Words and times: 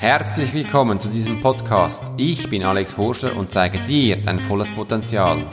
Herzlich 0.00 0.54
willkommen 0.54 0.98
zu 0.98 1.10
diesem 1.10 1.42
Podcast. 1.42 2.14
Ich 2.16 2.48
bin 2.48 2.62
Alex 2.62 2.96
Horschler 2.96 3.36
und 3.36 3.50
zeige 3.50 3.80
dir 3.80 4.16
dein 4.16 4.40
volles 4.40 4.70
Potenzial. 4.70 5.46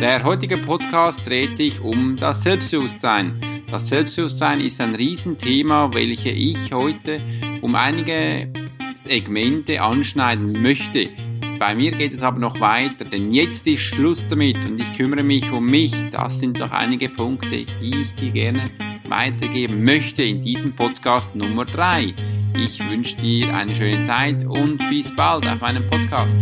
Der 0.00 0.24
heutige 0.24 0.56
Podcast 0.56 1.20
dreht 1.26 1.54
sich 1.58 1.82
um 1.82 2.16
das 2.16 2.42
Selbstbewusstsein. 2.42 3.62
Das 3.70 3.88
Selbstbewusstsein 3.88 4.62
ist 4.62 4.80
ein 4.80 4.94
Riesenthema, 4.94 5.90
welches 5.92 6.32
ich 6.34 6.72
heute 6.72 7.20
um 7.60 7.74
einige 7.74 8.50
Segmente 8.98 9.82
anschneiden 9.82 10.62
möchte. 10.62 11.10
Bei 11.58 11.74
mir 11.74 11.90
geht 11.90 12.14
es 12.14 12.22
aber 12.22 12.38
noch 12.38 12.58
weiter, 12.58 13.04
denn 13.04 13.34
jetzt 13.34 13.66
ist 13.66 13.82
Schluss 13.82 14.26
damit 14.26 14.64
und 14.64 14.80
ich 14.80 14.94
kümmere 14.96 15.22
mich 15.22 15.50
um 15.50 15.66
mich. 15.66 15.92
Das 16.10 16.40
sind 16.40 16.58
doch 16.58 16.70
einige 16.70 17.10
Punkte, 17.10 17.66
die 17.66 18.00
ich 18.00 18.14
dir 18.14 18.30
gerne 18.30 18.70
weitergeben 19.10 19.84
möchte 19.84 20.22
in 20.22 20.42
diesem 20.42 20.74
Podcast 20.74 21.34
Nummer 21.34 21.64
3. 21.64 22.14
Ich 22.56 22.80
wünsche 22.88 23.16
dir 23.16 23.54
eine 23.54 23.74
schöne 23.74 24.04
Zeit 24.04 24.44
und 24.44 24.78
bis 24.90 25.14
bald 25.14 25.46
auf 25.46 25.60
meinem 25.60 25.88
Podcast. 25.88 26.36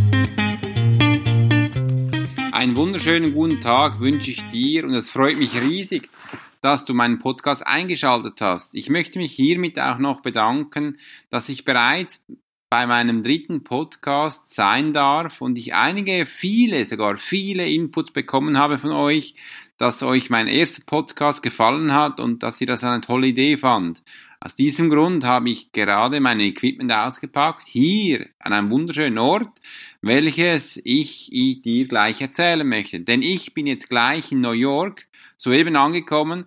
Einen 2.52 2.76
wunderschönen 2.76 3.34
guten 3.34 3.60
Tag 3.60 4.00
wünsche 4.00 4.30
ich 4.30 4.42
dir 4.48 4.84
und 4.84 4.94
es 4.94 5.10
freut 5.10 5.38
mich 5.38 5.60
riesig, 5.60 6.08
dass 6.62 6.84
du 6.84 6.94
meinen 6.94 7.18
Podcast 7.18 7.66
eingeschaltet 7.66 8.40
hast. 8.40 8.74
Ich 8.74 8.88
möchte 8.88 9.18
mich 9.18 9.32
hiermit 9.32 9.78
auch 9.78 9.98
noch 9.98 10.22
bedanken, 10.22 10.98
dass 11.28 11.50
ich 11.50 11.64
bereits 11.64 12.22
bei 12.70 12.86
meinem 12.86 13.22
dritten 13.22 13.62
Podcast 13.62 14.54
sein 14.54 14.92
darf 14.92 15.40
und 15.40 15.58
ich 15.58 15.74
einige, 15.74 16.26
viele, 16.26 16.86
sogar 16.86 17.18
viele 17.18 17.68
Inputs 17.68 18.12
bekommen 18.12 18.58
habe 18.58 18.78
von 18.78 18.92
euch, 18.92 19.34
dass 19.78 20.02
euch 20.02 20.30
mein 20.30 20.46
erster 20.46 20.82
Podcast 20.86 21.42
gefallen 21.42 21.92
hat 21.92 22.20
und 22.20 22.42
dass 22.42 22.60
ihr 22.60 22.66
das 22.66 22.84
eine 22.84 23.00
tolle 23.00 23.28
Idee 23.28 23.56
fand. 23.56 24.02
Aus 24.40 24.54
diesem 24.54 24.90
Grund 24.90 25.24
habe 25.24 25.50
ich 25.50 25.72
gerade 25.72 26.20
mein 26.20 26.38
Equipment 26.38 26.92
ausgepackt, 26.92 27.66
hier 27.66 28.28
an 28.38 28.52
einem 28.52 28.70
wunderschönen 28.70 29.18
Ort, 29.18 29.60
welches 30.02 30.78
ich 30.84 31.30
dir 31.32 31.86
gleich 31.88 32.20
erzählen 32.20 32.68
möchte. 32.68 33.00
Denn 33.00 33.22
ich 33.22 33.54
bin 33.54 33.66
jetzt 33.66 33.88
gleich 33.88 34.32
in 34.32 34.42
New 34.42 34.52
York, 34.52 35.08
soeben 35.36 35.76
angekommen. 35.76 36.44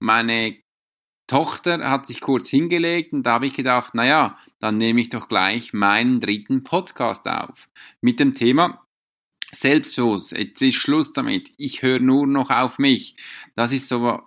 Meine 0.00 0.56
Tochter 1.26 1.88
hat 1.88 2.06
sich 2.06 2.20
kurz 2.20 2.48
hingelegt 2.48 3.12
und 3.12 3.24
da 3.24 3.34
habe 3.34 3.46
ich 3.46 3.54
gedacht, 3.54 3.94
naja, 3.94 4.36
dann 4.60 4.76
nehme 4.76 5.00
ich 5.00 5.08
doch 5.08 5.28
gleich 5.28 5.72
meinen 5.72 6.20
dritten 6.20 6.62
Podcast 6.62 7.26
auf. 7.26 7.68
Mit 8.00 8.20
dem 8.20 8.32
Thema 8.32 8.85
Selbstbewusst. 9.54 10.32
Jetzt 10.32 10.60
ist 10.62 10.76
Schluss 10.76 11.12
damit. 11.12 11.52
Ich 11.56 11.82
höre 11.82 12.00
nur 12.00 12.26
noch 12.26 12.50
auf 12.50 12.78
mich. 12.78 13.16
Das 13.54 13.72
ist 13.72 13.88
so 13.88 14.20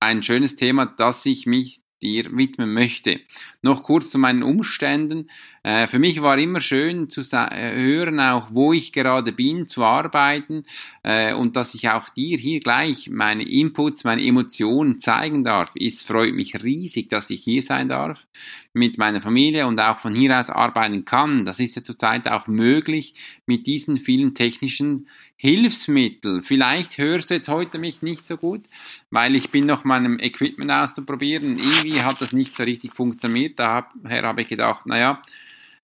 ein 0.00 0.22
schönes 0.22 0.54
Thema, 0.56 0.86
dass 0.86 1.26
ich 1.26 1.46
mich 1.46 1.82
dir 2.02 2.36
widmen 2.36 2.72
möchte. 2.72 3.20
Noch 3.62 3.82
kurz 3.82 4.10
zu 4.10 4.18
meinen 4.18 4.42
Umständen. 4.42 5.30
Äh, 5.62 5.86
für 5.86 5.98
mich 5.98 6.22
war 6.22 6.38
immer 6.38 6.60
schön 6.60 7.10
zu 7.10 7.20
äh, 7.20 7.76
hören, 7.76 8.20
auch 8.20 8.48
wo 8.52 8.72
ich 8.72 8.92
gerade 8.92 9.32
bin, 9.32 9.66
zu 9.66 9.84
arbeiten 9.84 10.64
äh, 11.02 11.32
und 11.34 11.56
dass 11.56 11.74
ich 11.74 11.88
auch 11.88 12.08
dir 12.08 12.38
hier 12.38 12.60
gleich 12.60 13.10
meine 13.10 13.48
Inputs, 13.48 14.04
meine 14.04 14.24
Emotionen 14.24 15.00
zeigen 15.00 15.44
darf. 15.44 15.72
Es 15.78 16.02
freut 16.02 16.34
mich 16.34 16.62
riesig, 16.62 17.08
dass 17.08 17.30
ich 17.30 17.42
hier 17.42 17.62
sein 17.62 17.88
darf 17.88 18.26
mit 18.72 18.96
meiner 18.96 19.20
Familie 19.20 19.66
und 19.66 19.80
auch 19.80 19.98
von 19.98 20.14
hier 20.14 20.38
aus 20.38 20.50
arbeiten 20.50 21.04
kann. 21.04 21.44
Das 21.44 21.58
ist 21.60 21.76
ja 21.76 21.82
zurzeit 21.82 22.28
auch 22.28 22.46
möglich 22.46 23.14
mit 23.46 23.66
diesen 23.66 23.98
vielen 23.98 24.34
technischen 24.34 25.08
Hilfsmittel. 25.36 26.42
Vielleicht 26.42 26.98
hörst 26.98 27.30
du 27.30 27.34
jetzt 27.34 27.48
heute 27.48 27.78
mich 27.78 28.02
nicht 28.02 28.26
so 28.26 28.36
gut, 28.36 28.62
weil 29.10 29.36
ich 29.36 29.50
bin 29.50 29.66
noch 29.66 29.84
meinem 29.84 30.18
Equipment 30.18 30.70
auszuprobieren. 30.70 31.58
Irgendwie 31.88 32.02
hat 32.02 32.20
das 32.20 32.32
nicht 32.32 32.54
so 32.54 32.64
richtig 32.64 32.94
funktioniert. 32.94 33.58
Daher 33.58 33.86
habe 34.22 34.42
ich 34.42 34.48
gedacht, 34.48 34.84
naja, 34.84 35.22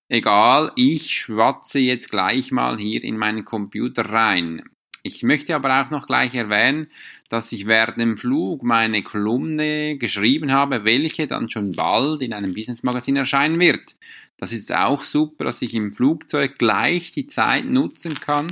egal, 0.08 0.70
ich 0.76 1.10
schwatze 1.16 1.78
jetzt 1.78 2.10
gleich 2.10 2.52
mal 2.52 2.78
hier 2.78 3.02
in 3.02 3.16
meinen 3.16 3.46
Computer 3.46 4.04
rein. 4.10 4.62
Ich 5.02 5.22
möchte 5.22 5.54
aber 5.54 5.80
auch 5.80 5.90
noch 5.90 6.06
gleich 6.06 6.34
erwähnen, 6.34 6.88
dass 7.30 7.52
ich 7.52 7.66
während 7.66 7.98
dem 7.98 8.18
Flug 8.18 8.62
meine 8.62 9.02
Kolumne 9.02 9.96
geschrieben 9.96 10.52
habe, 10.52 10.84
welche 10.84 11.26
dann 11.26 11.48
schon 11.48 11.72
bald 11.72 12.20
in 12.20 12.34
einem 12.34 12.52
Business 12.52 12.82
Magazin 12.82 13.16
erscheinen 13.16 13.58
wird. 13.58 13.96
Das 14.36 14.52
ist 14.52 14.74
auch 14.74 15.04
super, 15.04 15.44
dass 15.44 15.62
ich 15.62 15.72
im 15.72 15.94
Flugzeug 15.94 16.58
gleich 16.58 17.12
die 17.12 17.28
Zeit 17.28 17.64
nutzen 17.64 18.20
kann, 18.20 18.48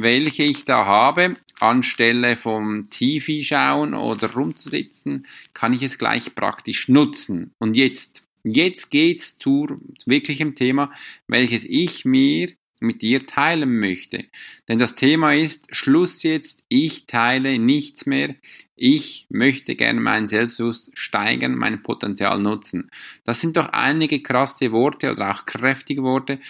welche 0.00 0.44
ich 0.44 0.64
da 0.64 0.86
habe. 0.86 1.34
Anstelle 1.60 2.36
vom 2.36 2.90
TV 2.90 3.44
schauen 3.44 3.94
oder 3.94 4.32
rumzusitzen, 4.32 5.26
kann 5.54 5.72
ich 5.72 5.82
es 5.82 5.98
gleich 5.98 6.34
praktisch 6.34 6.88
nutzen. 6.88 7.54
Und 7.58 7.76
jetzt, 7.76 8.26
jetzt 8.42 8.90
geht's 8.90 9.38
zu 9.38 9.68
wirklichem 10.04 10.54
Thema, 10.54 10.90
welches 11.28 11.64
ich 11.64 12.04
mir 12.04 12.48
mit 12.82 13.00
dir 13.00 13.26
teilen 13.26 13.78
möchte. 13.78 14.26
Denn 14.68 14.78
das 14.78 14.96
Thema 14.96 15.34
ist 15.34 15.74
Schluss 15.74 16.22
jetzt, 16.24 16.64
ich 16.68 17.06
teile 17.06 17.58
nichts 17.58 18.06
mehr, 18.06 18.34
ich 18.74 19.26
möchte 19.30 19.76
gerne 19.76 20.00
mein 20.00 20.26
Selbstbewusst 20.26 20.90
steigern, 20.94 21.54
mein 21.54 21.82
Potenzial 21.82 22.40
nutzen. 22.40 22.90
Das 23.24 23.40
sind 23.40 23.56
doch 23.56 23.68
einige 23.68 24.20
krasse 24.20 24.72
Worte 24.72 25.12
oder 25.12 25.32
auch 25.32 25.46
kräftige 25.46 26.02
Worte, 26.02 26.40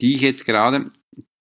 die 0.00 0.14
ich 0.14 0.20
jetzt 0.20 0.44
gerade 0.44 0.92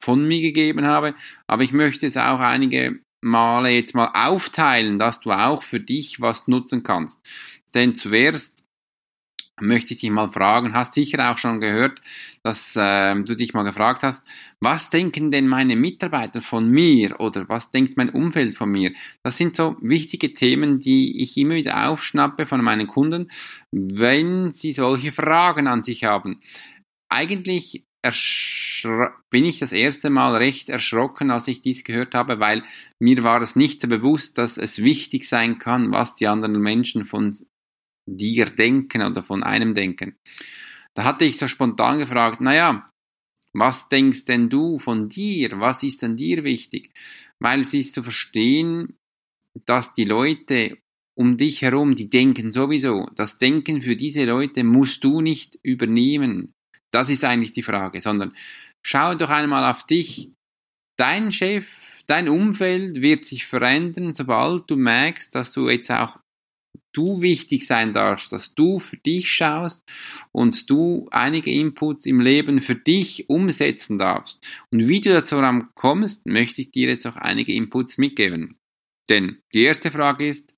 von 0.08 0.26
mir 0.26 0.42
gegeben 0.42 0.86
habe, 0.86 1.16
aber 1.48 1.64
ich 1.64 1.74
möchte 1.74 2.06
es 2.06 2.16
auch 2.16 2.40
einige 2.40 3.02
Male 3.22 3.72
jetzt 3.72 3.94
mal 3.94 4.10
aufteilen, 4.14 5.00
dass 5.00 5.20
du 5.20 5.34
auch 5.34 5.64
für 5.64 5.82
dich 5.82 6.22
was 6.22 6.48
nutzen 6.48 6.84
kannst. 6.84 7.20
Denn 7.74 7.94
zuerst 7.94 8.64
möchte 9.60 9.94
ich 9.94 10.00
dich 10.00 10.10
mal 10.10 10.30
fragen, 10.30 10.74
hast 10.74 10.94
sicher 10.94 11.30
auch 11.30 11.38
schon 11.38 11.60
gehört, 11.60 12.00
dass 12.42 12.78
äh, 12.78 13.16
du 13.22 13.36
dich 13.36 13.54
mal 13.54 13.64
gefragt 13.64 14.02
hast, 14.04 14.26
was 14.62 14.90
denken 14.90 15.30
denn 15.30 15.50
meine 15.50 15.76
Mitarbeiter 15.76 16.42
von 16.42 16.70
mir 16.70 17.20
oder 17.20 17.50
was 17.50 17.70
denkt 17.70 17.98
mein 17.98 18.10
Umfeld 18.10 18.56
von 18.56 18.72
mir? 18.72 18.94
Das 19.24 19.36
sind 19.36 19.58
so 19.58 19.76
wichtige 19.82 20.32
Themen, 20.32 20.80
die 20.80 21.22
ich 21.22 21.36
immer 21.36 21.56
wieder 21.56 21.90
aufschnappe 21.90 22.46
von 22.46 22.64
meinen 22.64 22.88
Kunden, 22.88 23.30
wenn 23.72 24.54
sie 24.54 24.72
solche 24.72 25.12
Fragen 25.12 25.68
an 25.68 25.84
sich 25.84 26.06
haben. 26.06 26.40
Eigentlich 27.10 27.87
bin 28.12 29.46
ich 29.46 29.60
das 29.60 29.72
erste 29.72 30.10
Mal 30.10 30.36
recht 30.36 30.70
erschrocken, 30.70 31.32
als 31.32 31.48
ich 31.48 31.62
dies 31.62 31.84
gehört 31.84 32.14
habe, 32.14 32.40
weil 32.40 32.64
mir 33.00 33.24
war 33.24 33.42
es 33.42 33.56
nicht 33.56 33.82
so 33.82 33.88
bewusst, 33.88 34.38
dass 34.38 34.58
es 34.58 34.82
wichtig 34.82 35.28
sein 35.28 35.58
kann, 35.58 35.92
was 35.92 36.16
die 36.16 36.28
anderen 36.28 36.60
Menschen 36.60 37.06
von 37.06 37.36
dir 38.06 38.46
denken 38.46 39.04
oder 39.04 39.24
von 39.24 39.44
einem 39.44 39.74
denken. 39.74 40.18
Da 40.94 41.04
hatte 41.04 41.26
ich 41.26 41.38
so 41.38 41.48
spontan 41.48 42.00
gefragt, 42.00 42.42
naja, 42.42 42.92
was 43.54 43.90
denkst 43.90 44.26
denn 44.26 44.50
du 44.50 44.78
von 44.78 45.10
dir? 45.10 45.60
Was 45.60 45.84
ist 45.84 46.02
denn 46.02 46.16
dir 46.16 46.44
wichtig? 46.44 46.92
Weil 47.40 47.62
es 47.62 47.74
ist 47.74 47.94
zu 47.94 48.04
verstehen, 48.04 48.98
dass 49.66 49.94
die 49.94 50.06
Leute 50.06 50.78
um 51.18 51.36
dich 51.36 51.64
herum, 51.64 51.96
die 51.96 52.10
denken 52.10 52.52
sowieso. 52.52 53.08
Das 53.16 53.40
Denken 53.40 53.82
für 53.82 53.96
diese 53.96 54.26
Leute 54.26 54.64
musst 54.64 55.04
du 55.04 55.22
nicht 55.22 55.58
übernehmen. 55.64 56.54
Das 56.92 57.10
ist 57.10 57.24
eigentlich 57.24 57.52
die 57.52 57.64
Frage, 57.64 58.02
sondern 58.02 58.36
schau 58.86 59.14
doch 59.16 59.30
einmal 59.30 59.70
auf 59.70 59.86
dich. 59.86 60.32
Dein 60.98 61.32
Chef, 61.32 61.68
dein 62.08 62.30
Umfeld 62.30 63.02
wird 63.02 63.26
sich 63.26 63.46
verändern, 63.46 64.14
sobald 64.14 64.70
du 64.70 64.78
merkst, 64.78 65.36
dass 65.36 65.52
du 65.52 65.70
jetzt 65.70 65.92
auch 65.92 66.18
du 66.98 67.22
wichtig 67.22 67.68
sein 67.68 67.94
darfst, 67.94 68.32
dass 68.32 68.56
du 68.56 68.80
für 68.80 68.98
dich 68.98 69.32
schaust 69.32 69.84
und 70.32 70.70
du 70.70 71.08
einige 71.12 71.52
Inputs 71.52 72.08
im 72.08 72.20
Leben 72.20 72.62
für 72.62 72.76
dich 72.76 73.30
umsetzen 73.30 74.00
darfst. 74.00 74.44
Und 74.72 74.88
wie 74.88 75.00
du 75.00 75.12
dazu 75.12 75.40
kommst, 75.76 76.26
möchte 76.26 76.62
ich 76.62 76.72
dir 76.72 76.90
jetzt 76.90 77.06
auch 77.06 77.16
einige 77.16 77.54
Inputs 77.54 78.00
mitgeben. 78.00 78.58
Denn 79.10 79.38
die 79.54 79.62
erste 79.62 79.92
Frage 79.92 80.28
ist, 80.28 80.56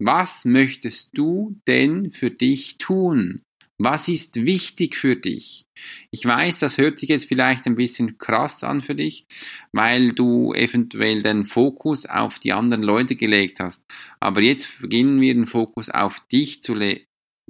was 0.00 0.44
möchtest 0.44 1.16
du 1.18 1.60
denn 1.66 2.12
für 2.12 2.30
dich 2.30 2.78
tun? 2.78 3.42
Was 3.78 4.06
ist 4.06 4.44
wichtig 4.44 4.94
für 4.94 5.16
dich? 5.16 5.66
Ich 6.12 6.24
weiß, 6.24 6.60
das 6.60 6.78
hört 6.78 7.00
sich 7.00 7.08
jetzt 7.08 7.26
vielleicht 7.26 7.66
ein 7.66 7.74
bisschen 7.74 8.18
krass 8.18 8.62
an 8.62 8.80
für 8.80 8.94
dich, 8.94 9.26
weil 9.72 10.12
du 10.12 10.52
eventuell 10.52 11.22
den 11.22 11.44
Fokus 11.44 12.06
auf 12.06 12.38
die 12.38 12.52
anderen 12.52 12.84
Leute 12.84 13.16
gelegt 13.16 13.58
hast. 13.58 13.84
Aber 14.20 14.42
jetzt 14.42 14.80
beginnen 14.80 15.20
wir 15.20 15.34
den 15.34 15.48
Fokus 15.48 15.90
auf 15.90 16.20
dich 16.20 16.62
zu, 16.62 16.74
le 16.74 17.00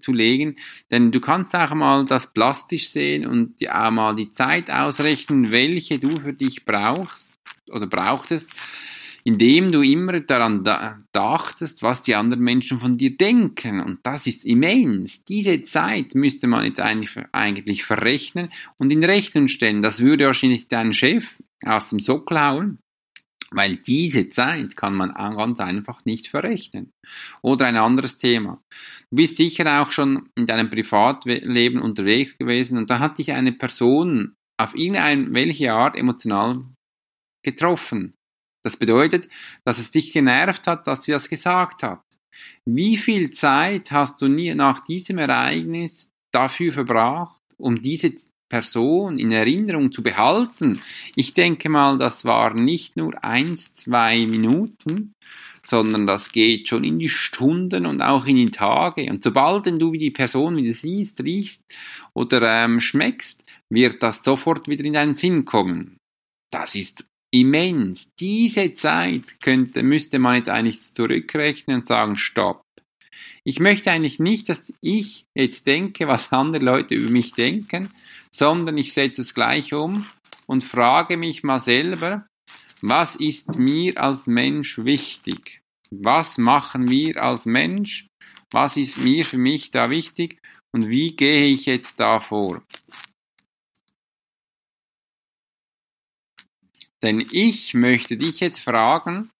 zu 0.00 0.12
legen, 0.12 0.56
denn 0.91 1.12
du 1.12 1.21
kannst 1.21 1.55
auch 1.55 1.73
mal 1.75 2.05
das 2.05 2.32
plastisch 2.32 2.88
sehen 2.88 3.27
und 3.27 3.55
auch 3.69 3.91
mal 3.93 4.17
die 4.17 4.32
Zeit 4.32 4.69
ausrechnen, 4.69 5.53
welche 5.53 6.00
du 6.00 6.19
für 6.19 6.32
dich 6.32 6.65
brauchst 6.65 7.35
oder 7.70 7.87
brauchtest 7.87 8.50
indem 9.26 9.73
du 9.73 9.81
immer 9.81 10.21
daran 10.21 10.62
dachtest, 11.12 11.82
was 11.82 12.03
die 12.03 12.15
anderen 12.15 12.44
Menschen 12.44 12.79
von 12.79 12.99
dir 12.99 13.17
denken. 13.17 13.81
Und 13.81 14.00
das 14.03 14.26
ist 14.26 14.44
immens. 14.44 15.25
Diese 15.25 15.62
Zeit 15.62 16.15
müsste 16.15 16.47
man 16.47 16.67
jetzt 16.67 16.81
eigentlich, 16.81 17.25
eigentlich 17.32 17.85
verrechnen 17.85 18.50
und 18.76 18.93
in 18.93 19.03
Rechnung 19.03 19.49
stellen. 19.49 19.81
Das 19.81 20.00
würde 20.00 20.26
wahrscheinlich 20.26 20.69
dein 20.69 20.93
Chef 20.93 21.38
aus 21.65 21.88
dem 21.88 22.00
Sockel 22.00 22.38
hauen, 22.38 22.79
Weil 23.50 23.76
diese 23.76 24.29
Zeit 24.29 24.76
kann 24.76 24.94
man 24.94 25.15
ganz 25.15 25.61
einfach 25.61 26.05
nicht 26.05 26.27
verrechnen. 26.27 26.93
Oder 27.41 27.67
ein 27.67 27.77
anderes 27.77 28.17
Thema. 28.17 28.61
Du 29.11 29.17
bist 29.17 29.37
sicher 29.37 29.81
auch 29.81 29.93
schon 29.93 30.29
in 30.35 30.47
deinem 30.47 30.69
Privatleben 30.69 31.81
unterwegs 31.81 32.37
gewesen 32.37 32.79
und 32.79 32.91
da 32.91 32.99
hat 32.99 33.19
dich 33.19 33.32
eine 33.32 33.53
Person 33.53 34.35
auf 34.61 34.75
irgendeine 34.75 35.32
welche 35.32 35.73
Art 35.73 35.97
emotional 35.97 36.65
getroffen. 37.43 38.15
Das 38.65 38.77
bedeutet, 38.77 39.29
dass 39.65 39.79
es 39.79 39.91
dich 39.91 40.13
genervt 40.13 40.67
hat, 40.67 40.87
dass 40.87 41.05
sie 41.05 41.13
das 41.13 41.29
gesagt 41.29 41.83
hat. 41.83 42.03
Wie 42.67 42.97
viel 42.97 43.31
Zeit 43.31 43.91
hast 43.91 44.21
du 44.23 44.29
nie 44.29 44.55
nach 44.55 44.81
diesem 44.81 45.19
Ereignis 45.19 46.11
dafür 46.33 46.73
verbracht, 46.73 47.41
um 47.59 47.81
diese 47.81 48.13
Person 48.49 49.19
in 49.19 49.31
Erinnerung 49.33 49.93
zu 49.93 50.03
behalten? 50.03 50.81
Ich 51.15 51.35
denke 51.35 51.69
mal, 51.69 51.99
das 51.99 52.25
waren 52.25 52.65
nicht 52.65 52.97
nur 52.97 53.23
eins, 53.23 53.75
zwei 53.75 54.27
Minuten, 54.27 55.13
sondern 55.65 56.07
das 56.07 56.33
geht 56.33 56.69
schon 56.69 56.85
in 56.85 56.99
die 56.99 57.09
Stunden 57.09 57.87
und 57.87 58.03
auch 58.03 58.27
in 58.27 58.37
die 58.37 58.51
Tage. 58.51 59.11
Und 59.11 59.23
sobald 59.23 59.67
du 59.67 59.93
die 59.93 60.11
Person 60.11 60.57
wieder 60.57 60.73
siehst, 60.73 61.23
riechst 61.23 61.63
oder 62.15 62.65
ähm, 62.65 62.81
schmeckst, 62.81 63.45
wird 63.71 64.03
das 64.03 64.23
sofort 64.23 64.69
wieder 64.69 64.85
in 64.85 64.93
deinen 64.93 65.15
Sinn 65.15 65.45
kommen. 65.45 65.97
Das 66.51 66.75
ist 66.75 67.07
immens. 67.35 68.15
Diese 68.15 68.75
Zeit 68.75 69.41
könnte, 69.41 69.83
müsste 69.83 70.21
man 70.21 70.37
jetzt 70.37 70.49
eigentlich 70.49 70.81
zurückrechnen 70.81 71.79
und 71.79 71.87
sagen, 71.87 72.15
stopp. 72.15 72.63
Ich 73.43 73.59
möchte 73.59 73.91
eigentlich 73.91 74.21
nicht, 74.21 74.49
dass 74.49 74.73
ich 74.81 75.27
jetzt 75.35 75.67
denke, 75.67 76.07
was 76.07 76.33
andere 76.33 76.65
Leute 76.65 76.95
über 76.95 77.11
mich 77.11 77.33
denken, 77.33 77.91
sondern 78.31 78.79
ich 78.79 78.93
setze 78.93 79.23
es 79.23 79.35
gleich 79.35 79.75
um 79.75 80.07
und 80.47 80.63
frage 80.63 81.17
mich 81.17 81.43
mal 81.43 81.61
selber, 81.61 82.27
was 82.81 83.17
ist 83.17 83.59
mir 83.59 84.01
als 84.01 84.27
Mensch 84.29 84.79
wichtig? 84.79 85.61
Was 85.91 86.39
machen 86.39 86.89
wir 86.89 87.23
als 87.23 87.47
Mensch? 87.47 88.07
Was 88.53 88.77
ist 88.77 88.99
mir 88.99 89.25
für 89.25 89.39
mich 89.39 89.73
da 89.73 89.91
wichtig? 89.91 90.39
Und 90.73 90.89
wie 90.89 91.17
gehe 91.17 91.49
ich 91.49 91.67
jetzt 91.67 91.99
da 91.99 92.21
vor? 92.21 92.63
Denn 97.05 97.21
ich 97.33 97.75
möchte 97.75 98.17
dich 98.17 98.41
jetzt 98.41 98.61
fragen, 98.61 99.31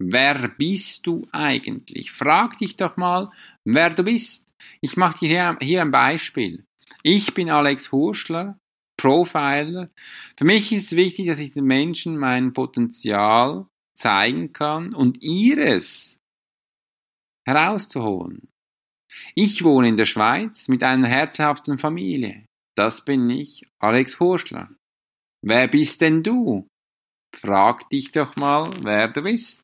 wer 0.00 0.48
bist 0.48 1.06
du 1.06 1.26
eigentlich? 1.32 2.10
Frag 2.10 2.56
dich 2.56 2.76
doch 2.76 2.96
mal, 2.96 3.30
wer 3.66 3.90
du 3.90 4.04
bist. 4.04 4.46
Ich 4.80 4.96
mache 4.96 5.18
dir 5.18 5.58
hier, 5.60 5.82
ein 5.82 5.90
Beispiel. 5.90 6.64
Ich 7.02 7.34
bin 7.34 7.50
Alex 7.50 7.92
Hurschler, 7.92 8.58
Profiler. 8.98 9.90
Für 10.38 10.46
mich 10.46 10.72
ist 10.72 10.86
es 10.86 10.96
wichtig, 10.96 11.26
dass 11.26 11.40
ich 11.40 11.52
den 11.52 11.66
Menschen 11.66 12.16
mein 12.16 12.54
Potenzial 12.54 13.66
zeigen 13.94 14.54
kann 14.54 14.94
und 14.94 15.22
ihres 15.22 16.16
herauszuholen. 17.46 18.48
Ich 19.34 19.62
wohne 19.62 19.88
in 19.88 19.98
der 19.98 20.06
Schweiz 20.06 20.68
mit 20.68 20.82
einer 20.82 21.06
herzhaften 21.06 21.78
Familie. 21.78 22.46
Das 22.74 23.04
bin 23.04 23.28
ich, 23.28 23.68
Alex 23.78 24.20
Hurschler. 24.20 24.74
Wer 25.44 25.68
bist 25.68 26.00
denn 26.00 26.22
du? 26.22 26.66
Frag 27.36 27.88
dich 27.90 28.10
doch 28.12 28.36
mal, 28.36 28.70
wer 28.82 29.08
du 29.08 29.22
bist. 29.22 29.62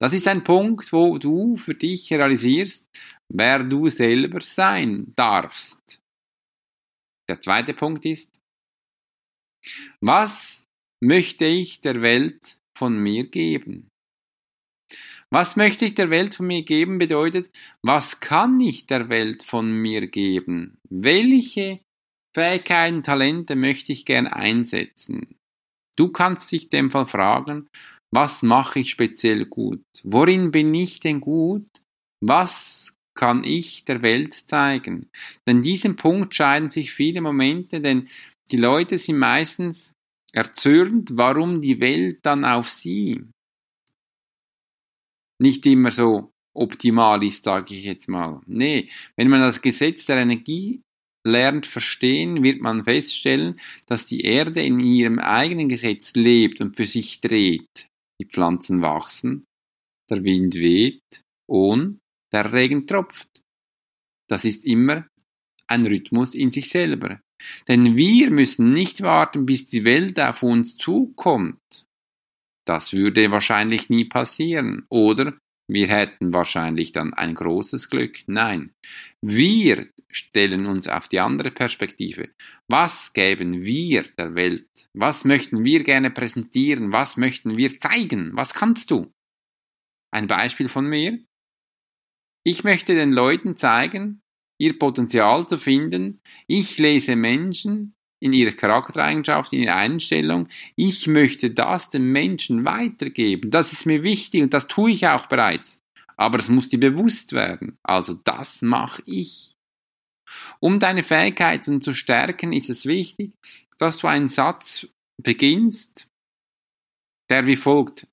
Das 0.00 0.12
ist 0.12 0.28
ein 0.28 0.44
Punkt, 0.44 0.92
wo 0.92 1.18
du 1.18 1.56
für 1.56 1.74
dich 1.74 2.12
realisierst, 2.12 2.86
wer 3.32 3.64
du 3.64 3.88
selber 3.88 4.40
sein 4.40 5.12
darfst. 5.16 6.00
Der 7.28 7.40
zweite 7.40 7.74
Punkt 7.74 8.04
ist, 8.04 8.38
was 10.00 10.64
möchte 11.02 11.46
ich 11.46 11.80
der 11.80 12.02
Welt 12.02 12.58
von 12.76 12.98
mir 12.98 13.28
geben? 13.30 13.88
Was 15.30 15.56
möchte 15.56 15.84
ich 15.84 15.94
der 15.94 16.10
Welt 16.10 16.34
von 16.34 16.46
mir 16.46 16.62
geben 16.62 16.98
bedeutet, 16.98 17.50
was 17.82 18.20
kann 18.20 18.60
ich 18.60 18.86
der 18.86 19.08
Welt 19.08 19.42
von 19.42 19.72
mir 19.72 20.06
geben? 20.06 20.78
Welche 20.88 21.80
Fähigkeiten, 22.34 23.02
Talente 23.02 23.56
möchte 23.56 23.92
ich 23.92 24.04
gern 24.04 24.26
einsetzen? 24.26 25.36
Du 25.96 26.08
kannst 26.08 26.50
dich 26.52 26.68
dem 26.68 26.90
Fall 26.90 27.06
fragen, 27.06 27.68
was 28.12 28.42
mache 28.42 28.80
ich 28.80 28.90
speziell 28.90 29.46
gut? 29.46 29.82
Worin 30.02 30.50
bin 30.50 30.74
ich 30.74 31.00
denn 31.00 31.20
gut? 31.20 31.66
Was 32.20 32.94
kann 33.16 33.44
ich 33.44 33.84
der 33.84 34.02
Welt 34.02 34.32
zeigen? 34.32 35.08
Denn 35.46 35.62
diesem 35.62 35.96
Punkt 35.96 36.34
scheiden 36.34 36.70
sich 36.70 36.92
viele 36.92 37.20
Momente, 37.20 37.80
denn 37.80 38.08
die 38.50 38.56
Leute 38.56 38.98
sind 38.98 39.18
meistens 39.18 39.92
erzürnt, 40.32 41.16
warum 41.16 41.60
die 41.60 41.80
Welt 41.80 42.18
dann 42.22 42.44
auf 42.44 42.70
sie 42.70 43.24
nicht 45.40 45.66
immer 45.66 45.90
so 45.90 46.32
optimal 46.56 47.22
ist, 47.22 47.44
sage 47.44 47.74
ich 47.74 47.84
jetzt 47.84 48.08
mal. 48.08 48.40
Nee, 48.46 48.88
wenn 49.16 49.28
man 49.28 49.42
das 49.42 49.60
Gesetz 49.60 50.06
der 50.06 50.18
Energie 50.18 50.82
lernt 51.26 51.66
verstehen, 51.66 52.42
wird 52.42 52.60
man 52.60 52.84
feststellen, 52.84 53.60
dass 53.86 54.06
die 54.06 54.20
Erde 54.20 54.62
in 54.62 54.80
ihrem 54.80 55.18
eigenen 55.18 55.68
Gesetz 55.68 56.14
lebt 56.14 56.60
und 56.60 56.76
für 56.76 56.86
sich 56.86 57.20
dreht. 57.20 57.88
Die 58.20 58.26
Pflanzen 58.26 58.82
wachsen, 58.82 59.44
der 60.10 60.22
Wind 60.22 60.54
weht 60.54 61.22
und 61.48 62.00
der 62.32 62.52
Regen 62.52 62.86
tropft. 62.86 63.42
Das 64.28 64.44
ist 64.44 64.64
immer 64.64 65.06
ein 65.66 65.86
Rhythmus 65.86 66.34
in 66.34 66.50
sich 66.50 66.68
selber. 66.68 67.20
Denn 67.68 67.96
wir 67.96 68.30
müssen 68.30 68.72
nicht 68.72 69.02
warten, 69.02 69.46
bis 69.46 69.66
die 69.66 69.84
Welt 69.84 70.18
auf 70.20 70.42
uns 70.42 70.76
zukommt. 70.76 71.86
Das 72.66 72.92
würde 72.92 73.30
wahrscheinlich 73.30 73.90
nie 73.90 74.06
passieren. 74.06 74.86
Oder 74.88 75.36
wir 75.66 75.88
hätten 75.88 76.32
wahrscheinlich 76.32 76.92
dann 76.92 77.14
ein 77.14 77.34
großes 77.34 77.88
Glück. 77.88 78.20
Nein, 78.26 78.74
wir 79.22 79.88
stellen 80.08 80.66
uns 80.66 80.88
auf 80.88 81.08
die 81.08 81.20
andere 81.20 81.50
Perspektive. 81.50 82.30
Was 82.68 83.12
geben 83.12 83.64
wir 83.64 84.04
der 84.18 84.34
Welt? 84.34 84.68
Was 84.92 85.24
möchten 85.24 85.64
wir 85.64 85.82
gerne 85.82 86.10
präsentieren? 86.10 86.92
Was 86.92 87.16
möchten 87.16 87.56
wir 87.56 87.78
zeigen? 87.78 88.30
Was 88.34 88.54
kannst 88.54 88.90
du? 88.90 89.12
Ein 90.12 90.26
Beispiel 90.26 90.68
von 90.68 90.86
mir. 90.86 91.18
Ich 92.46 92.62
möchte 92.62 92.94
den 92.94 93.12
Leuten 93.12 93.56
zeigen, 93.56 94.22
ihr 94.60 94.78
Potenzial 94.78 95.48
zu 95.48 95.58
finden. 95.58 96.20
Ich 96.46 96.78
lese 96.78 97.16
Menschen 97.16 97.96
in 98.24 98.32
ihrer 98.32 98.52
Charaktereigenschaft, 98.52 99.52
in 99.52 99.64
ihrer 99.64 99.76
Einstellung. 99.76 100.48
Ich 100.76 101.06
möchte 101.06 101.50
das 101.50 101.90
den 101.90 102.10
Menschen 102.10 102.64
weitergeben. 102.64 103.50
Das 103.50 103.74
ist 103.74 103.84
mir 103.84 104.02
wichtig 104.02 104.42
und 104.42 104.54
das 104.54 104.66
tue 104.66 104.92
ich 104.92 105.06
auch 105.06 105.26
bereits. 105.26 105.78
Aber 106.16 106.38
es 106.38 106.48
muss 106.48 106.70
dir 106.70 106.80
bewusst 106.80 107.34
werden. 107.34 107.76
Also 107.82 108.14
das 108.14 108.62
mache 108.62 109.02
ich. 109.04 109.54
Um 110.58 110.80
deine 110.80 111.02
Fähigkeiten 111.02 111.82
zu 111.82 111.92
stärken, 111.92 112.54
ist 112.54 112.70
es 112.70 112.86
wichtig, 112.86 113.34
dass 113.76 113.98
du 113.98 114.06
einen 114.06 114.30
Satz 114.30 114.88
beginnst, 115.22 116.08
der 117.28 117.46
wie 117.46 117.56
folgt 117.56 118.08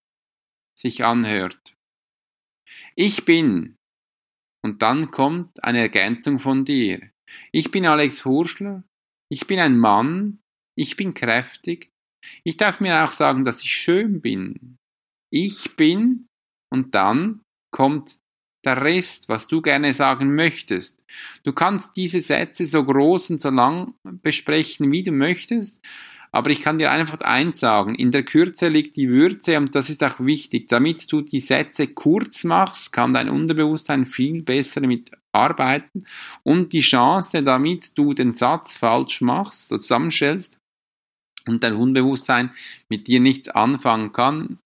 sich 0.77 1.05
anhört. 1.05 1.77
Ich 2.95 3.23
bin. 3.23 3.77
Und 4.61 4.81
dann 4.81 5.09
kommt 5.09 5.63
eine 5.63 5.79
Ergänzung 5.79 6.39
von 6.39 6.65
dir. 6.65 6.99
Ich 7.53 7.71
bin 7.71 7.85
Alex 7.85 8.25
Hurschler 8.25 8.83
ich 9.31 9.47
bin 9.47 9.59
ein 9.59 9.77
Mann, 9.77 10.39
ich 10.77 10.97
bin 10.97 11.13
kräftig. 11.13 11.89
Ich 12.43 12.57
darf 12.57 12.81
mir 12.81 13.03
auch 13.03 13.13
sagen, 13.13 13.45
dass 13.45 13.63
ich 13.63 13.71
schön 13.71 14.21
bin. 14.21 14.77
Ich 15.31 15.75
bin 15.77 16.27
und 16.69 16.93
dann 16.93 17.41
kommt 17.71 18.19
der 18.65 18.83
Rest, 18.83 19.29
was 19.29 19.47
du 19.47 19.61
gerne 19.61 19.93
sagen 19.93 20.35
möchtest. 20.35 21.03
Du 21.43 21.53
kannst 21.53 21.95
diese 21.95 22.21
Sätze 22.21 22.65
so 22.65 22.83
groß 22.83 23.31
und 23.31 23.41
so 23.41 23.49
lang 23.49 23.95
besprechen, 24.03 24.91
wie 24.91 25.01
du 25.01 25.11
möchtest, 25.11 25.83
aber 26.33 26.49
ich 26.49 26.61
kann 26.61 26.77
dir 26.77 26.91
einfach 26.91 27.19
eins 27.21 27.59
sagen, 27.61 27.95
in 27.95 28.11
der 28.11 28.23
Kürze 28.23 28.67
liegt 28.67 28.97
die 28.97 29.09
Würze 29.09 29.57
und 29.57 29.75
das 29.75 29.89
ist 29.89 30.03
auch 30.03 30.19
wichtig. 30.19 30.67
Damit 30.67 31.11
du 31.11 31.21
die 31.21 31.39
Sätze 31.39 31.87
kurz 31.87 32.43
machst, 32.43 32.91
kann 32.91 33.13
dein 33.13 33.29
Unterbewusstsein 33.29 34.05
viel 34.05 34.41
besser 34.43 34.81
damit 34.81 35.11
arbeiten 35.33 36.05
und 36.43 36.73
die 36.73 36.81
Chance, 36.81 37.43
damit 37.43 37.97
du 37.97 38.13
den 38.13 38.33
Satz 38.33 38.73
falsch 38.75 39.21
machst, 39.21 39.69
so 39.69 39.77
zusammenstellst 39.77 40.57
und 41.47 41.63
dein 41.63 41.75
Unbewusstsein 41.75 42.51
mit 42.89 43.07
dir 43.07 43.19
nichts 43.19 43.49
anfangen 43.49 44.11
kann, 44.11 44.59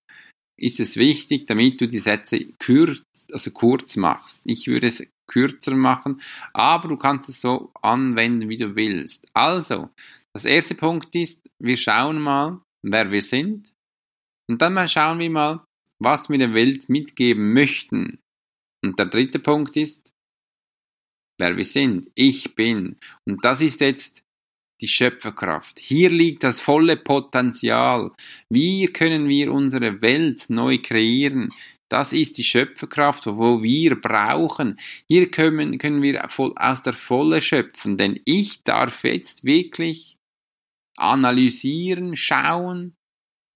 ist 0.58 0.80
es 0.80 0.98
wichtig, 0.98 1.48
damit 1.48 1.82
du 1.82 1.88
die 1.88 2.00
Sätze 2.00 2.46
kürz, 2.60 3.02
also 3.32 3.52
kurz 3.52 3.98
machst. 3.98 4.44
Ich 4.46 4.68
würde 4.68 4.88
es 4.88 5.06
kürzer 5.28 5.76
machen, 5.76 6.22
aber 6.54 6.88
du 6.88 6.98
kannst 6.98 7.30
es 7.30 7.42
so 7.42 7.72
anwenden, 7.82 8.50
wie 8.50 8.58
du 8.58 8.76
willst. 8.76 9.28
Also, 9.34 9.90
das 10.34 10.46
erste 10.46 10.76
Punkt 10.76 11.14
ist, 11.16 11.42
wir 11.62 11.78
schauen 11.78 12.22
mal, 12.22 12.62
wer 12.84 13.12
wir 13.12 13.22
sind. 13.22 13.74
Und 14.50 14.62
dann 14.62 14.74
mal 14.74 14.88
schauen 14.88 15.20
wir 15.20 15.30
mal, 15.30 15.66
was 16.02 16.30
wir 16.30 16.38
der 16.38 16.54
Welt 16.54 16.90
mitgeben 16.90 17.54
möchten. 17.54 18.20
Und 18.84 19.00
der 19.00 19.08
dritte 19.08 19.40
Punkt 19.40 19.76
ist, 19.78 20.12
wer 21.38 21.58
wir 21.58 21.66
sind. 21.66 22.10
Ich 22.16 22.56
bin. 22.56 22.98
Und 23.26 23.44
das 23.44 23.62
ist 23.62 23.82
jetzt 23.82 24.24
die 24.82 24.88
Schöpferkraft. 24.88 25.80
Hier 25.80 26.10
liegt 26.10 26.44
das 26.44 26.60
volle 26.60 26.98
Potenzial. 26.98 28.12
Wie 28.50 28.88
können 28.88 29.30
wir 29.30 29.52
unsere 29.52 30.02
Welt 30.02 30.46
neu 30.50 30.78
kreieren? 30.78 31.50
Das 31.90 32.14
ist 32.14 32.38
die 32.38 32.44
Schöpferkraft, 32.44 33.28
wo 33.28 33.62
wir 33.62 34.00
brauchen. 34.02 34.80
Hier 35.08 35.30
können, 35.30 35.78
können 35.78 36.02
wir 36.02 36.26
aus 36.26 36.84
der 36.84 36.94
Volle 36.94 37.42
schöpfen, 37.42 37.96
denn 37.96 38.20
ich 38.26 38.64
darf 38.64 39.04
jetzt 39.04 39.44
wirklich 39.44 40.18
analysieren, 40.98 42.16
schauen, 42.16 42.96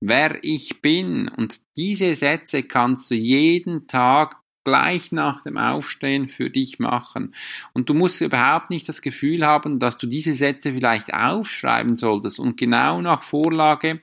wer 0.01 0.43
ich 0.43 0.81
bin. 0.81 1.27
Und 1.27 1.59
diese 1.75 2.15
Sätze 2.15 2.63
kannst 2.63 3.09
du 3.09 3.15
jeden 3.15 3.87
Tag 3.87 4.38
gleich 4.69 5.11
nach 5.11 5.43
dem 5.43 5.57
Aufstehen 5.57 6.29
für 6.29 6.49
dich 6.49 6.77
machen. 6.77 7.33
Und 7.73 7.89
du 7.89 7.95
musst 7.95 8.21
überhaupt 8.21 8.69
nicht 8.69 8.87
das 8.87 9.01
Gefühl 9.01 9.45
haben, 9.45 9.79
dass 9.79 9.97
du 9.97 10.05
diese 10.05 10.35
Sätze 10.35 10.73
vielleicht 10.73 11.11
aufschreiben 11.11 11.97
solltest 11.97 12.39
und 12.39 12.55
genau 12.55 13.01
nach 13.01 13.23
Vorlage 13.23 14.01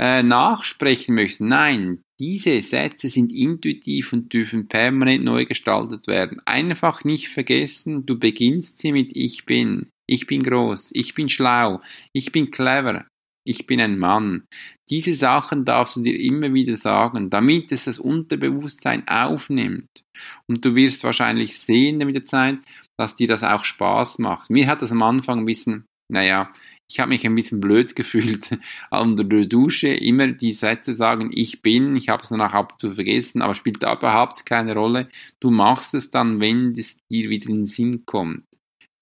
äh, 0.00 0.24
nachsprechen 0.24 1.14
möchtest. 1.14 1.42
Nein, 1.42 2.02
diese 2.18 2.60
Sätze 2.60 3.08
sind 3.08 3.30
intuitiv 3.30 4.12
und 4.12 4.32
dürfen 4.32 4.66
permanent 4.66 5.24
neu 5.24 5.44
gestaltet 5.44 6.08
werden. 6.08 6.40
Einfach 6.44 7.04
nicht 7.04 7.28
vergessen, 7.28 8.04
du 8.04 8.18
beginnst 8.18 8.80
sie 8.80 8.90
mit 8.90 9.12
Ich 9.14 9.46
bin. 9.46 9.90
Ich 10.06 10.26
bin 10.26 10.42
groß, 10.42 10.90
ich 10.92 11.14
bin 11.14 11.30
schlau, 11.30 11.80
ich 12.12 12.30
bin 12.30 12.50
clever, 12.50 13.06
ich 13.44 13.66
bin 13.66 13.80
ein 13.80 13.98
Mann. 13.98 14.46
Diese 14.90 15.14
Sachen 15.14 15.64
darfst 15.64 15.96
du 15.96 16.02
dir 16.02 16.18
immer 16.18 16.52
wieder 16.52 16.74
sagen, 16.74 17.30
damit 17.30 17.72
es 17.72 17.84
das 17.84 17.98
Unterbewusstsein 17.98 19.06
aufnimmt. 19.06 20.04
Und 20.46 20.64
du 20.64 20.74
wirst 20.74 21.04
wahrscheinlich 21.04 21.58
sehen 21.58 21.98
mit 21.98 22.14
der 22.14 22.24
Zeit, 22.24 22.58
dass 22.96 23.16
dir 23.16 23.28
das 23.28 23.42
auch 23.42 23.64
Spaß 23.64 24.18
macht. 24.18 24.50
Mir 24.50 24.66
hat 24.66 24.82
das 24.82 24.92
am 24.92 25.02
Anfang 25.02 25.40
ein 25.40 25.44
bisschen, 25.44 25.86
naja, 26.08 26.50
ich 26.88 27.00
habe 27.00 27.08
mich 27.10 27.24
ein 27.26 27.34
bisschen 27.34 27.60
blöd 27.60 27.96
gefühlt 27.96 28.58
unter 28.90 29.24
der 29.24 29.46
Dusche, 29.46 29.88
immer 29.88 30.28
die 30.28 30.52
Sätze 30.52 30.94
sagen, 30.94 31.30
ich 31.32 31.62
bin, 31.62 31.96
ich 31.96 32.08
habe 32.08 32.22
es 32.22 32.28
danach 32.28 32.54
ab 32.54 32.78
zu 32.78 32.94
vergessen, 32.94 33.42
aber 33.42 33.54
spielt 33.54 33.78
überhaupt 33.78 34.46
keine 34.46 34.74
Rolle. 34.74 35.08
Du 35.40 35.50
machst 35.50 35.94
es 35.94 36.10
dann, 36.10 36.40
wenn 36.40 36.72
es 36.72 36.96
dir 37.10 37.30
wieder 37.30 37.48
in 37.48 37.62
den 37.62 37.66
Sinn 37.66 38.06
kommt. 38.06 38.44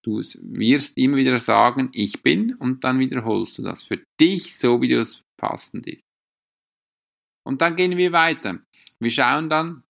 Du 0.02 0.20
wirst 0.20 0.98
immer 0.98 1.16
wieder 1.16 1.38
sagen, 1.38 1.90
ich 1.92 2.22
bin, 2.22 2.54
und 2.54 2.82
dann 2.82 2.98
wiederholst 2.98 3.58
du 3.58 3.62
das 3.62 3.84
für 3.84 4.00
dich, 4.20 4.58
so 4.58 4.82
wie 4.82 4.88
du 4.88 5.00
es 5.00 5.22
passend 5.36 5.86
ist. 5.86 6.04
Und 7.44 7.62
dann 7.62 7.76
gehen 7.76 7.96
wir 7.96 8.12
weiter. 8.12 8.58
Wir 8.98 9.10
schauen 9.10 9.48
dann, 9.48 9.82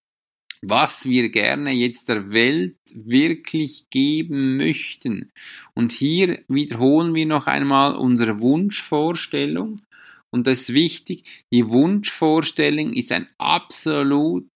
was 0.62 1.07
wir 1.07 1.28
gerne 1.31 1.73
jetzt 1.73 2.09
der 2.09 2.31
Welt 2.31 2.78
wirklich 2.95 3.90
geben 3.90 4.57
möchten. 4.57 5.33
Und 5.75 5.92
hier 5.92 6.45
wiederholen 6.49 7.14
wir 7.14 7.26
noch 7.26 7.47
einmal 7.47 7.97
unsere 7.97 8.40
Wunschvorstellung. 8.40 9.83
Und 10.31 10.47
das 10.47 10.62
ist 10.62 10.75
wichtig, 10.75 11.45
die 11.52 11.69
Wunschvorstellung 11.69 12.92
ist 12.92 13.12
ein 13.12 13.28
absolut 13.38 14.49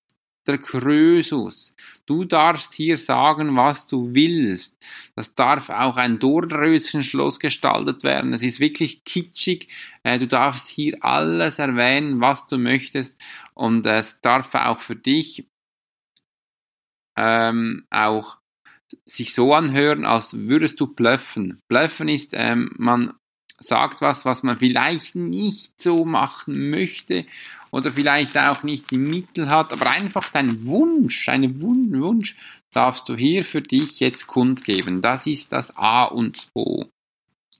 der 0.47 0.59
Krösus. 0.59 1.75
Du 2.07 2.25
darfst 2.25 2.75
hier 2.75 2.97
sagen, 2.97 3.57
was 3.57 3.87
du 3.87 4.15
willst. 4.15 4.85
Das 5.15 5.35
darf 5.35 5.69
auch 5.71 5.97
ein 5.97 6.19
Dornröschenschloss 6.19 7.41
gestaltet 7.41 8.05
werden. 8.05 8.33
Es 8.33 8.43
ist 8.43 8.61
wirklich 8.61 9.05
kitschig. 9.05 9.69
Äh, 10.03 10.19
du 10.19 10.27
darfst 10.27 10.69
hier 10.69 10.97
alles 11.03 11.59
erwähnen, 11.59 12.21
was 12.21 12.47
du 12.47 12.59
möchtest. 12.59 13.21
Und 13.55 13.87
es 13.87 14.21
darf 14.21 14.55
auch 14.55 14.81
für 14.81 14.97
dich 14.97 15.47
ähm, 17.17 17.87
auch 17.91 18.39
sich 19.05 19.35
so 19.35 19.53
anhören, 19.55 20.05
als 20.05 20.37
würdest 20.37 20.81
du 20.81 20.87
blöffen. 20.87 21.61
Blöffen 21.69 22.09
ist, 22.09 22.33
ähm, 22.35 22.71
man 22.77 23.15
sagt 23.59 24.01
was, 24.01 24.25
was 24.25 24.43
man 24.43 24.59
vielleicht 24.59 25.15
nicht 25.15 25.81
so 25.81 26.05
machen 26.05 26.71
möchte 26.71 27.27
oder 27.71 27.93
vielleicht 27.93 28.37
auch 28.37 28.63
nicht 28.63 28.91
die 28.91 28.99
Mittel 28.99 29.51
hat, 29.51 29.73
aber 29.73 29.91
einfach 29.91 30.31
dein 30.31 30.67
Wunsch, 30.67 31.27
deinen 31.27 31.61
Wunsch 31.61 32.37
darfst 32.73 33.09
du 33.09 33.17
hier 33.17 33.43
für 33.43 33.63
dich 33.63 34.01
jetzt 34.01 34.27
kundgeben. 34.27 35.01
Das 35.01 35.27
ist 35.27 35.53
das 35.53 35.77
A 35.77 36.05
und 36.05 36.49
O. 36.55 36.85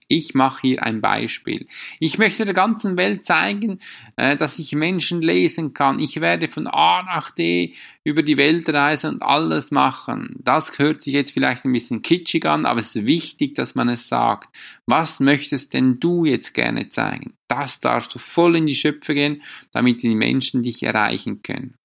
Ich 0.09 0.33
mache 0.33 0.61
hier 0.61 0.83
ein 0.83 1.01
Beispiel. 1.01 1.67
Ich 1.99 2.17
möchte 2.17 2.45
der 2.45 2.53
ganzen 2.53 2.95
Welt 2.95 3.25
zeigen, 3.25 3.79
äh, 4.15 4.37
dass 4.37 4.57
ich 4.57 4.73
Menschen 4.73 5.21
lesen 5.21 5.73
kann. 5.73 5.99
Ich 5.99 6.21
werde 6.21 6.47
von 6.47 6.67
A 6.67 7.03
nach 7.03 7.31
D 7.31 7.75
über 8.05 8.23
die 8.23 8.37
Welt 8.37 8.69
reisen 8.69 9.15
und 9.15 9.21
alles 9.21 9.71
machen. 9.71 10.35
Das 10.39 10.79
hört 10.79 11.01
sich 11.01 11.13
jetzt 11.13 11.31
vielleicht 11.31 11.65
ein 11.65 11.73
bisschen 11.73 12.01
kitschig 12.03 12.45
an, 12.45 12.65
aber 12.65 12.79
es 12.79 12.95
ist 12.95 13.05
wichtig, 13.05 13.55
dass 13.55 13.75
man 13.75 13.89
es 13.89 14.07
sagt. 14.07 14.55
Was 14.85 15.19
möchtest 15.19 15.73
denn 15.73 15.99
du 15.99 16.23
jetzt 16.23 16.53
gerne 16.53 16.89
zeigen? 16.89 17.33
Das 17.49 17.81
darfst 17.81 18.15
du 18.15 18.19
voll 18.19 18.55
in 18.55 18.65
die 18.65 18.75
Schöpfe 18.75 19.13
gehen, 19.13 19.43
damit 19.71 20.03
die 20.03 20.15
Menschen 20.15 20.63
dich 20.63 20.83
erreichen 20.83 21.41
können. 21.41 21.75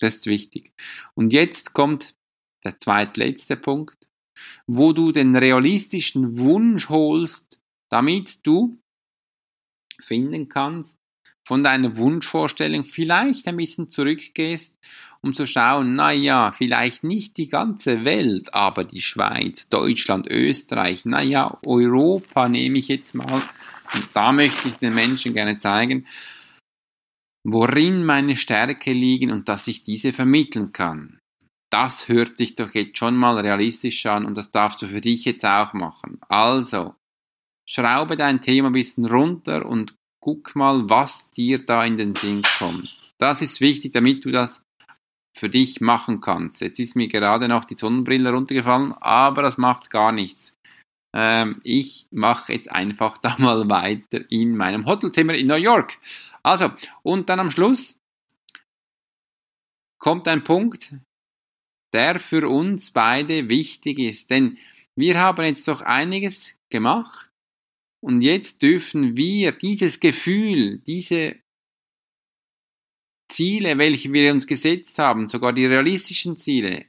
Das 0.00 0.16
ist 0.16 0.26
wichtig. 0.26 0.72
Und 1.14 1.34
jetzt 1.34 1.74
kommt 1.74 2.14
der 2.64 2.80
zweitletzte 2.80 3.56
Punkt 3.56 4.08
wo 4.66 4.92
du 4.92 5.12
den 5.12 5.36
realistischen 5.36 6.38
Wunsch 6.38 6.88
holst, 6.88 7.57
damit 7.90 8.46
du 8.46 8.78
finden 10.00 10.48
kannst, 10.48 10.98
von 11.48 11.64
deiner 11.64 11.96
Wunschvorstellung 11.96 12.84
vielleicht 12.84 13.48
ein 13.48 13.56
bisschen 13.56 13.88
zurückgehst, 13.88 14.76
um 15.22 15.32
zu 15.32 15.46
schauen, 15.46 15.96
na 15.96 16.12
ja, 16.12 16.52
vielleicht 16.52 17.04
nicht 17.04 17.38
die 17.38 17.48
ganze 17.48 18.04
Welt, 18.04 18.52
aber 18.52 18.84
die 18.84 19.00
Schweiz, 19.00 19.68
Deutschland, 19.70 20.26
Österreich, 20.26 21.06
na 21.06 21.22
ja, 21.22 21.58
Europa 21.64 22.50
nehme 22.50 22.78
ich 22.78 22.88
jetzt 22.88 23.14
mal. 23.14 23.42
Und 23.94 24.08
da 24.12 24.32
möchte 24.32 24.68
ich 24.68 24.74
den 24.74 24.94
Menschen 24.94 25.32
gerne 25.32 25.56
zeigen, 25.56 26.06
worin 27.44 28.04
meine 28.04 28.36
Stärke 28.36 28.92
liegen 28.92 29.32
und 29.32 29.48
dass 29.48 29.68
ich 29.68 29.82
diese 29.82 30.12
vermitteln 30.12 30.72
kann. 30.72 31.18
Das 31.70 32.08
hört 32.08 32.36
sich 32.36 32.54
doch 32.54 32.74
jetzt 32.74 32.98
schon 32.98 33.16
mal 33.16 33.38
realistisch 33.38 34.04
an 34.04 34.26
und 34.26 34.36
das 34.36 34.50
darfst 34.50 34.82
du 34.82 34.86
für 34.86 35.00
dich 35.00 35.24
jetzt 35.24 35.44
auch 35.44 35.72
machen. 35.72 36.18
Also, 36.28 36.94
schraube 37.68 38.16
dein 38.16 38.40
Thema 38.40 38.68
ein 38.68 38.72
bisschen 38.72 39.04
runter 39.04 39.66
und 39.66 39.94
guck 40.20 40.56
mal, 40.56 40.88
was 40.88 41.30
dir 41.30 41.64
da 41.64 41.84
in 41.84 41.96
den 41.96 42.14
Sinn 42.14 42.42
kommt. 42.58 43.12
Das 43.18 43.42
ist 43.42 43.60
wichtig, 43.60 43.92
damit 43.92 44.24
du 44.24 44.30
das 44.30 44.64
für 45.36 45.48
dich 45.48 45.80
machen 45.80 46.20
kannst. 46.20 46.60
Jetzt 46.60 46.78
ist 46.78 46.96
mir 46.96 47.08
gerade 47.08 47.46
noch 47.48 47.64
die 47.64 47.76
Sonnenbrille 47.76 48.32
runtergefallen, 48.32 48.92
aber 48.94 49.42
das 49.42 49.58
macht 49.58 49.90
gar 49.90 50.12
nichts. 50.12 50.54
Ähm, 51.14 51.60
ich 51.62 52.06
mache 52.10 52.52
jetzt 52.52 52.70
einfach 52.70 53.18
da 53.18 53.36
mal 53.38 53.68
weiter 53.68 54.20
in 54.30 54.56
meinem 54.56 54.86
Hotelzimmer 54.86 55.34
in 55.34 55.46
New 55.46 55.54
York. 55.54 55.98
Also, 56.42 56.72
und 57.02 57.28
dann 57.28 57.40
am 57.40 57.50
Schluss 57.50 57.98
kommt 60.00 60.26
ein 60.26 60.44
Punkt, 60.44 60.94
der 61.92 62.18
für 62.20 62.48
uns 62.48 62.90
beide 62.90 63.48
wichtig 63.48 63.98
ist. 63.98 64.30
Denn 64.30 64.58
wir 64.96 65.20
haben 65.20 65.44
jetzt 65.44 65.68
doch 65.68 65.82
einiges 65.82 66.56
gemacht 66.70 67.27
und 68.04 68.22
jetzt 68.22 68.62
dürfen 68.62 69.16
wir 69.16 69.52
dieses 69.52 70.00
Gefühl, 70.00 70.78
diese 70.86 71.36
Ziele, 73.30 73.76
welche 73.78 74.12
wir 74.12 74.32
uns 74.32 74.46
gesetzt 74.46 74.98
haben, 74.98 75.28
sogar 75.28 75.52
die 75.52 75.66
realistischen 75.66 76.38
Ziele, 76.38 76.86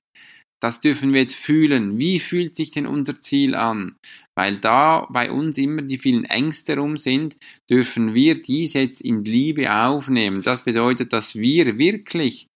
das 0.62 0.80
dürfen 0.82 1.14
wir 1.14 1.22
jetzt 1.22 1.36
fühlen. 1.36 1.98
Wie 1.98 2.20
fühlt 2.20 2.56
sich 2.56 2.72
denn 2.72 2.86
unser 2.86 3.22
Ziel 3.22 3.56
an? 3.56 3.98
Weil 4.38 4.58
da 4.58 5.08
bei 5.10 5.32
uns 5.32 5.58
immer 5.58 5.82
die 5.82 5.98
vielen 5.98 6.26
Ängste 6.26 6.78
rum 6.78 6.98
sind, 6.98 7.38
dürfen 7.70 8.14
wir 8.14 8.42
dies 8.42 8.74
jetzt 8.74 9.02
in 9.02 9.24
Liebe 9.24 9.74
aufnehmen. 9.74 10.42
Das 10.42 10.64
bedeutet, 10.64 11.14
dass 11.14 11.36
wir 11.36 11.78
wirklich 11.78 12.48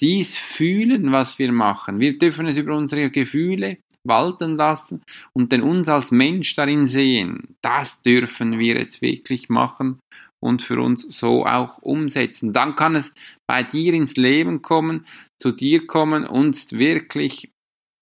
dies 0.00 0.36
fühlen, 0.36 1.12
was 1.12 1.38
wir 1.38 1.52
machen. 1.52 2.00
Wir 2.00 2.18
dürfen 2.18 2.46
es 2.46 2.56
über 2.56 2.76
unsere 2.76 3.10
Gefühle 3.10 3.78
walten 4.06 4.56
lassen 4.56 5.02
und 5.32 5.52
den 5.52 5.62
uns 5.62 5.88
als 5.88 6.10
Mensch 6.10 6.54
darin 6.54 6.86
sehen. 6.86 7.56
Das 7.62 8.02
dürfen 8.02 8.58
wir 8.58 8.76
jetzt 8.76 9.02
wirklich 9.02 9.48
machen 9.48 10.00
und 10.42 10.62
für 10.62 10.80
uns 10.80 11.02
so 11.02 11.46
auch 11.46 11.78
umsetzen. 11.82 12.52
Dann 12.52 12.76
kann 12.76 12.96
es 12.96 13.12
bei 13.46 13.62
dir 13.62 13.92
ins 13.92 14.16
Leben 14.16 14.62
kommen, 14.62 15.06
zu 15.38 15.52
dir 15.52 15.86
kommen 15.86 16.26
und 16.26 16.72
wirklich 16.72 17.50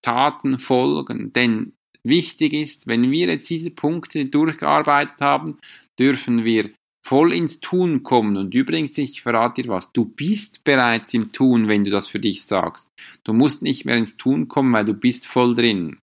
Taten 0.04 0.58
folgen. 0.58 1.32
Denn 1.32 1.72
wichtig 2.04 2.52
ist, 2.52 2.86
wenn 2.86 3.10
wir 3.10 3.26
jetzt 3.28 3.50
diese 3.50 3.70
Punkte 3.70 4.26
durchgearbeitet 4.26 5.20
haben, 5.20 5.58
dürfen 5.98 6.44
wir 6.44 6.70
voll 7.08 7.32
ins 7.32 7.60
Tun 7.60 8.02
kommen. 8.02 8.36
Und 8.36 8.54
übrigens, 8.54 8.98
ich 8.98 9.22
verrate 9.22 9.62
dir 9.62 9.70
was, 9.70 9.92
du 9.92 10.04
bist 10.04 10.62
bereits 10.62 11.14
im 11.14 11.32
Tun, 11.32 11.66
wenn 11.66 11.82
du 11.82 11.90
das 11.90 12.06
für 12.06 12.20
dich 12.20 12.44
sagst. 12.44 12.90
Du 13.24 13.32
musst 13.32 13.62
nicht 13.62 13.86
mehr 13.86 13.96
ins 13.96 14.18
Tun 14.18 14.46
kommen, 14.46 14.74
weil 14.74 14.84
du 14.84 14.92
bist 14.92 15.26
voll 15.26 15.54
drin. 15.54 16.00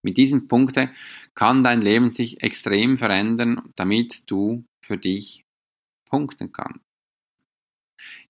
Mit 0.00 0.16
diesen 0.16 0.48
Punkten 0.48 0.88
kann 1.34 1.62
dein 1.62 1.82
Leben 1.82 2.08
sich 2.08 2.42
extrem 2.42 2.96
verändern, 2.96 3.60
damit 3.76 4.30
du 4.30 4.64
für 4.82 4.96
dich 4.96 5.44
punkten 6.08 6.52
kannst. 6.52 6.80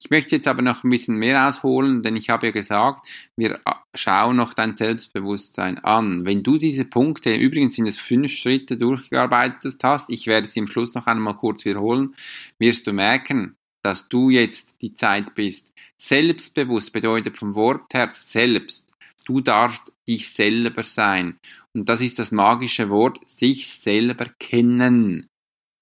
Ich 0.01 0.11
möchte 0.11 0.35
jetzt 0.35 0.49
aber 0.49 0.63
noch 0.63 0.83
ein 0.83 0.91
bisschen 0.91 1.17
mehr 1.17 1.49
ausholen, 1.49 2.03
denn 2.03 2.17
ich 2.17 2.29
habe 2.29 2.47
ja 2.47 2.53
gesagt, 2.53 3.09
wir 3.37 3.61
schau 3.95 4.33
noch 4.33 4.55
dein 4.55 4.75
Selbstbewusstsein 4.75 5.79
an. 5.79 6.25
Wenn 6.25 6.43
du 6.43 6.57
diese 6.57 6.85
Punkte, 6.85 7.35
übrigens 7.35 7.77
sind 7.77 7.87
es 7.87 7.99
fünf 7.99 8.33
Schritte 8.33 8.77
durchgearbeitet 8.77 9.83
hast, 9.83 10.11
ich 10.11 10.27
werde 10.27 10.47
sie 10.47 10.61
am 10.61 10.67
Schluss 10.67 10.95
noch 10.95 11.07
einmal 11.07 11.37
kurz 11.37 11.65
wiederholen, 11.65 12.15
wirst 12.59 12.87
du 12.87 12.93
merken, 12.93 13.57
dass 13.83 14.09
du 14.09 14.31
jetzt 14.31 14.77
die 14.81 14.95
Zeit 14.95 15.35
bist. 15.35 15.73
Selbstbewusst 16.01 16.93
bedeutet 16.93 17.37
vom 17.37 17.55
Wort 17.55 17.93
her 17.93 18.09
selbst. 18.13 18.89
Du 19.25 19.41
darfst 19.41 19.93
dich 20.09 20.29
selber 20.31 20.85
sein. 20.85 21.39
Und 21.75 21.89
das 21.89 22.01
ist 22.01 22.19
das 22.19 22.33
magische 22.33 22.91
Wort, 22.91 23.19
sich 23.29 23.69
selber 23.69 24.27
kennen. 24.39 25.29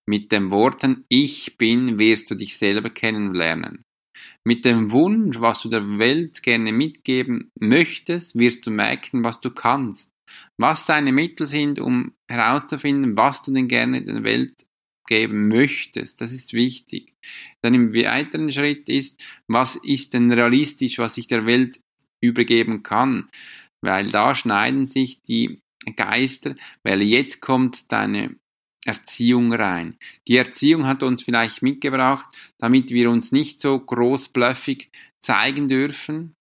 Mit 0.07 0.33
den 0.33 0.51
Worten 0.51 1.05
Ich 1.09 1.57
bin 1.57 1.99
wirst 1.99 2.31
du 2.31 2.35
dich 2.35 2.57
selber 2.57 2.91
kennenlernen. 2.91 3.85
Mit 4.45 4.65
dem 4.65 4.91
Wunsch, 4.91 5.41
was 5.41 5.63
du 5.63 5.69
der 5.69 5.99
Welt 5.99 6.43
gerne 6.43 6.73
mitgeben 6.73 7.51
möchtest, 7.59 8.39
wirst 8.39 8.67
du 8.67 8.71
merken, 8.71 9.25
was 9.25 9.41
du 9.41 9.51
kannst. 9.51 10.13
Was 10.57 10.87
deine 10.87 11.13
Mittel 11.13 11.47
sind, 11.47 11.79
um 11.79 12.15
herauszufinden, 12.29 13.17
was 13.17 13.43
du 13.43 13.53
denn 13.53 13.69
gerne 13.69 14.03
der 14.03 14.23
Welt 14.25 14.67
geben 15.07 15.49
möchtest. 15.49 16.21
Das 16.21 16.33
ist 16.33 16.55
wichtig. 16.55 17.15
Dann 17.63 17.75
im 17.75 17.93
weiteren 17.93 18.51
Schritt 18.51 18.89
ist, 18.89 19.23
was 19.49 19.77
ist 19.77 20.15
denn 20.15 20.33
realistisch, 20.33 20.99
was 20.99 21.19
ich 21.19 21.27
der 21.27 21.47
Welt 21.47 21.81
übergeben 22.23 22.83
kann? 22.83 23.29
Weil 23.83 24.07
da 24.07 24.35
schneiden 24.35 24.87
sich 24.87 25.21
die 25.23 25.61
Geister, 25.97 26.55
weil 26.85 27.03
jetzt 27.03 27.41
kommt 27.41 27.91
deine 27.91 28.37
Erziehung 28.85 29.53
rein. 29.53 29.99
Die 30.27 30.37
Erziehung 30.37 30.87
hat 30.87 31.03
uns 31.03 31.23
vielleicht 31.23 31.63
mitgebracht, 31.63 32.27
damit 32.59 32.91
wir 32.91 33.11
uns 33.11 33.33
nicht 33.33 33.61
so 33.61 33.79
großblöffig 33.79 34.91
zeigen 35.21 35.69
dürfen, 35.69 36.35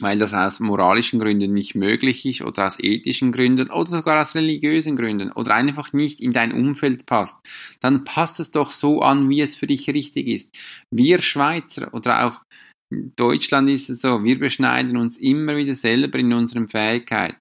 weil 0.00 0.18
das 0.18 0.32
aus 0.32 0.60
moralischen 0.60 1.18
Gründen 1.18 1.52
nicht 1.52 1.74
möglich 1.74 2.24
ist 2.24 2.42
oder 2.42 2.66
aus 2.66 2.78
ethischen 2.78 3.32
Gründen 3.32 3.70
oder 3.70 3.90
sogar 3.90 4.20
aus 4.22 4.34
religiösen 4.34 4.96
Gründen 4.96 5.32
oder 5.32 5.54
einfach 5.54 5.92
nicht 5.92 6.20
in 6.20 6.32
dein 6.32 6.52
Umfeld 6.52 7.06
passt, 7.06 7.40
dann 7.80 8.04
passt 8.04 8.40
es 8.40 8.50
doch 8.50 8.70
so 8.70 9.02
an, 9.02 9.28
wie 9.28 9.40
es 9.40 9.56
für 9.56 9.66
dich 9.66 9.88
richtig 9.90 10.28
ist. 10.28 10.50
Wir 10.90 11.20
Schweizer 11.20 11.92
oder 11.92 12.26
auch 12.26 12.42
in 12.90 13.12
Deutschland 13.16 13.68
ist 13.68 13.90
es 13.90 14.00
so, 14.00 14.24
wir 14.24 14.38
beschneiden 14.38 14.96
uns 14.96 15.18
immer 15.18 15.56
wieder 15.56 15.74
selber 15.74 16.18
in 16.18 16.32
unseren 16.32 16.68
Fähigkeiten. 16.68 17.36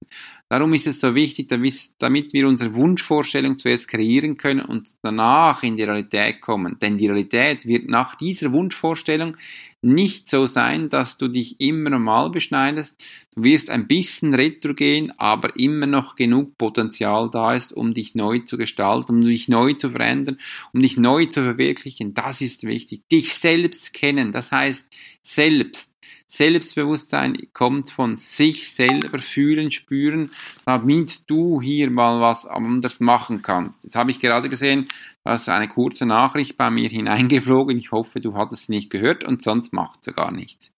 Darum 0.49 0.73
ist 0.73 0.87
es 0.87 1.01
so 1.01 1.13
wichtig, 1.13 1.49
damit 1.49 2.31
wir 2.31 2.47
unsere 2.47 2.73
Wunschvorstellung 2.73 3.57
zuerst 3.57 3.89
kreieren 3.89 4.37
können 4.37 4.61
und 4.61 4.89
danach 5.01 5.61
in 5.61 5.75
die 5.75 5.83
Realität 5.83 6.39
kommen. 6.39 6.79
Denn 6.79 6.97
die 6.97 7.07
Realität 7.07 7.65
wird 7.65 7.89
nach 7.89 8.15
dieser 8.15 8.53
Wunschvorstellung 8.53 9.35
nicht 9.81 10.29
so 10.29 10.47
sein, 10.47 10.87
dass 10.87 11.17
du 11.17 11.27
dich 11.27 11.59
immer 11.59 11.89
normal 11.89 12.29
beschneidest. 12.29 13.03
Du 13.35 13.43
wirst 13.43 13.69
ein 13.69 13.87
bisschen 13.87 14.33
retro 14.33 14.73
gehen, 14.73 15.11
aber 15.17 15.57
immer 15.59 15.85
noch 15.85 16.15
genug 16.15 16.57
Potenzial 16.57 17.29
da 17.29 17.53
ist, 17.53 17.73
um 17.73 17.93
dich 17.93 18.15
neu 18.15 18.39
zu 18.39 18.57
gestalten, 18.57 19.15
um 19.15 19.21
dich 19.21 19.49
neu 19.49 19.73
zu 19.73 19.89
verändern, 19.89 20.39
um 20.71 20.81
dich 20.81 20.95
neu 20.95 21.25
zu 21.25 21.43
verwirklichen. 21.43 22.13
Das 22.13 22.39
ist 22.39 22.63
wichtig. 22.63 23.01
Dich 23.11 23.33
selbst 23.33 23.93
kennen. 23.93 24.31
Das 24.31 24.51
heißt, 24.53 24.87
selbst 25.21 25.91
Selbstbewusstsein 26.27 27.37
kommt 27.53 27.89
von 27.89 28.17
sich 28.17 28.71
selber 28.71 29.19
fühlen, 29.19 29.71
spüren, 29.71 30.31
damit 30.65 31.29
du 31.29 31.61
hier 31.61 31.89
mal 31.89 32.19
was 32.19 32.45
anders 32.45 32.99
machen 32.99 33.41
kannst. 33.41 33.85
Jetzt 33.85 33.95
habe 33.95 34.11
ich 34.11 34.19
gerade 34.19 34.49
gesehen, 34.49 34.87
da 35.23 35.33
ist 35.33 35.49
eine 35.49 35.67
kurze 35.67 36.05
Nachricht 36.05 36.57
bei 36.57 36.69
mir 36.69 36.89
hineingeflogen. 36.89 37.77
Ich 37.77 37.91
hoffe, 37.91 38.19
du 38.19 38.35
hattest 38.35 38.67
sie 38.67 38.73
nicht 38.73 38.89
gehört 38.89 39.23
und 39.23 39.41
sonst 39.41 39.73
macht 39.73 40.03
sie 40.03 40.13
gar 40.13 40.31
nichts. 40.31 40.71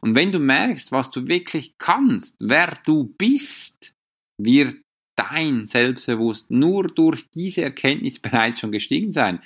Und 0.00 0.14
wenn 0.14 0.32
du 0.32 0.38
merkst, 0.38 0.92
was 0.92 1.10
du 1.10 1.26
wirklich 1.26 1.74
kannst, 1.78 2.36
wer 2.40 2.72
du 2.84 3.04
bist, 3.16 3.92
wird 4.38 4.76
dein 5.20 5.66
Selbstbewusst 5.66 6.50
nur 6.50 6.88
durch 6.88 7.28
diese 7.30 7.62
Erkenntnis 7.62 8.18
bereits 8.18 8.60
schon 8.60 8.72
gestiegen 8.72 9.12
sein. 9.12 9.40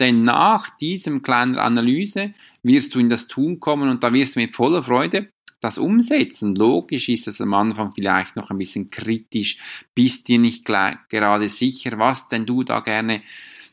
Denn 0.00 0.24
nach 0.24 0.70
diesem 0.76 1.22
kleinen 1.22 1.56
Analyse 1.56 2.34
wirst 2.62 2.94
du 2.94 2.98
in 2.98 3.08
das 3.08 3.28
Tun 3.28 3.60
kommen 3.60 3.88
und 3.88 4.02
da 4.02 4.12
wirst 4.12 4.36
du 4.36 4.40
mit 4.40 4.54
voller 4.54 4.82
Freude 4.82 5.28
das 5.60 5.78
umsetzen. 5.78 6.54
Logisch 6.54 7.08
ist 7.08 7.26
es 7.26 7.40
am 7.40 7.54
Anfang 7.54 7.92
vielleicht 7.92 8.36
noch 8.36 8.50
ein 8.50 8.58
bisschen 8.58 8.90
kritisch, 8.90 9.84
bist 9.94 10.28
dir 10.28 10.38
nicht 10.38 10.66
gerade 10.66 11.48
sicher, 11.48 11.98
was 11.98 12.28
denn 12.28 12.44
du 12.44 12.64
da 12.64 12.80
gerne 12.80 13.22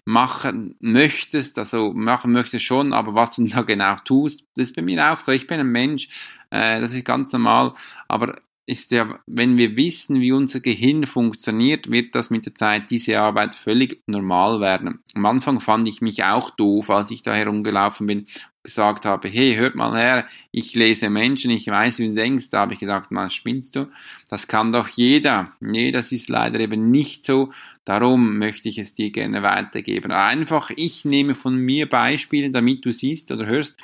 machen 0.05 0.75
möchtest, 0.79 1.59
also 1.59 1.93
machen 1.93 2.31
möchtest 2.31 2.65
schon, 2.65 2.93
aber 2.93 3.13
was 3.13 3.35
du 3.35 3.45
da 3.45 3.61
genau 3.61 3.95
tust, 4.03 4.45
das 4.55 4.67
ist 4.67 4.75
bei 4.75 4.81
mir 4.81 5.11
auch 5.11 5.19
so. 5.19 5.31
Ich 5.31 5.47
bin 5.47 5.59
ein 5.59 5.71
Mensch, 5.71 6.07
äh, 6.49 6.79
das 6.79 6.93
ist 6.93 7.05
ganz 7.05 7.33
normal, 7.33 7.73
aber 8.07 8.35
ist 8.71 8.91
ja, 8.91 9.19
wenn 9.27 9.57
wir 9.57 9.75
wissen, 9.75 10.21
wie 10.21 10.31
unser 10.31 10.61
Gehirn 10.61 11.05
funktioniert, 11.05 11.91
wird 11.91 12.15
das 12.15 12.29
mit 12.29 12.45
der 12.45 12.55
Zeit 12.55 12.89
diese 12.89 13.19
Arbeit 13.19 13.55
völlig 13.55 14.01
normal 14.07 14.61
werden. 14.61 15.03
Am 15.13 15.25
Anfang 15.25 15.59
fand 15.59 15.89
ich 15.89 15.99
mich 15.99 16.23
auch 16.23 16.49
doof, 16.51 16.89
als 16.89 17.11
ich 17.11 17.21
da 17.21 17.33
herumgelaufen 17.33 18.07
bin, 18.07 18.27
gesagt 18.63 19.05
habe, 19.05 19.27
hey, 19.27 19.55
hört 19.55 19.75
mal 19.75 19.97
her, 19.97 20.27
ich 20.51 20.73
lese 20.75 21.09
Menschen, 21.09 21.51
ich 21.51 21.67
weiß, 21.67 21.99
wie 21.99 22.07
du 22.07 22.13
denkst, 22.13 22.49
da 22.49 22.59
habe 22.59 22.73
ich 22.73 22.79
gedacht, 22.79 23.11
mal 23.11 23.29
spinnst 23.29 23.75
du? 23.75 23.89
Das 24.29 24.47
kann 24.47 24.71
doch 24.71 24.87
jeder. 24.87 25.51
Nee, 25.59 25.91
das 25.91 26.11
ist 26.13 26.29
leider 26.29 26.59
eben 26.59 26.91
nicht 26.91 27.25
so. 27.25 27.51
Darum 27.83 28.37
möchte 28.37 28.69
ich 28.69 28.77
es 28.77 28.95
dir 28.95 29.11
gerne 29.11 29.43
weitergeben. 29.43 30.11
Einfach, 30.11 30.71
ich 30.75 31.03
nehme 31.03 31.35
von 31.35 31.57
mir 31.57 31.89
Beispiele, 31.89 32.51
damit 32.51 32.85
du 32.85 32.93
siehst 32.93 33.31
oder 33.31 33.47
hörst, 33.47 33.75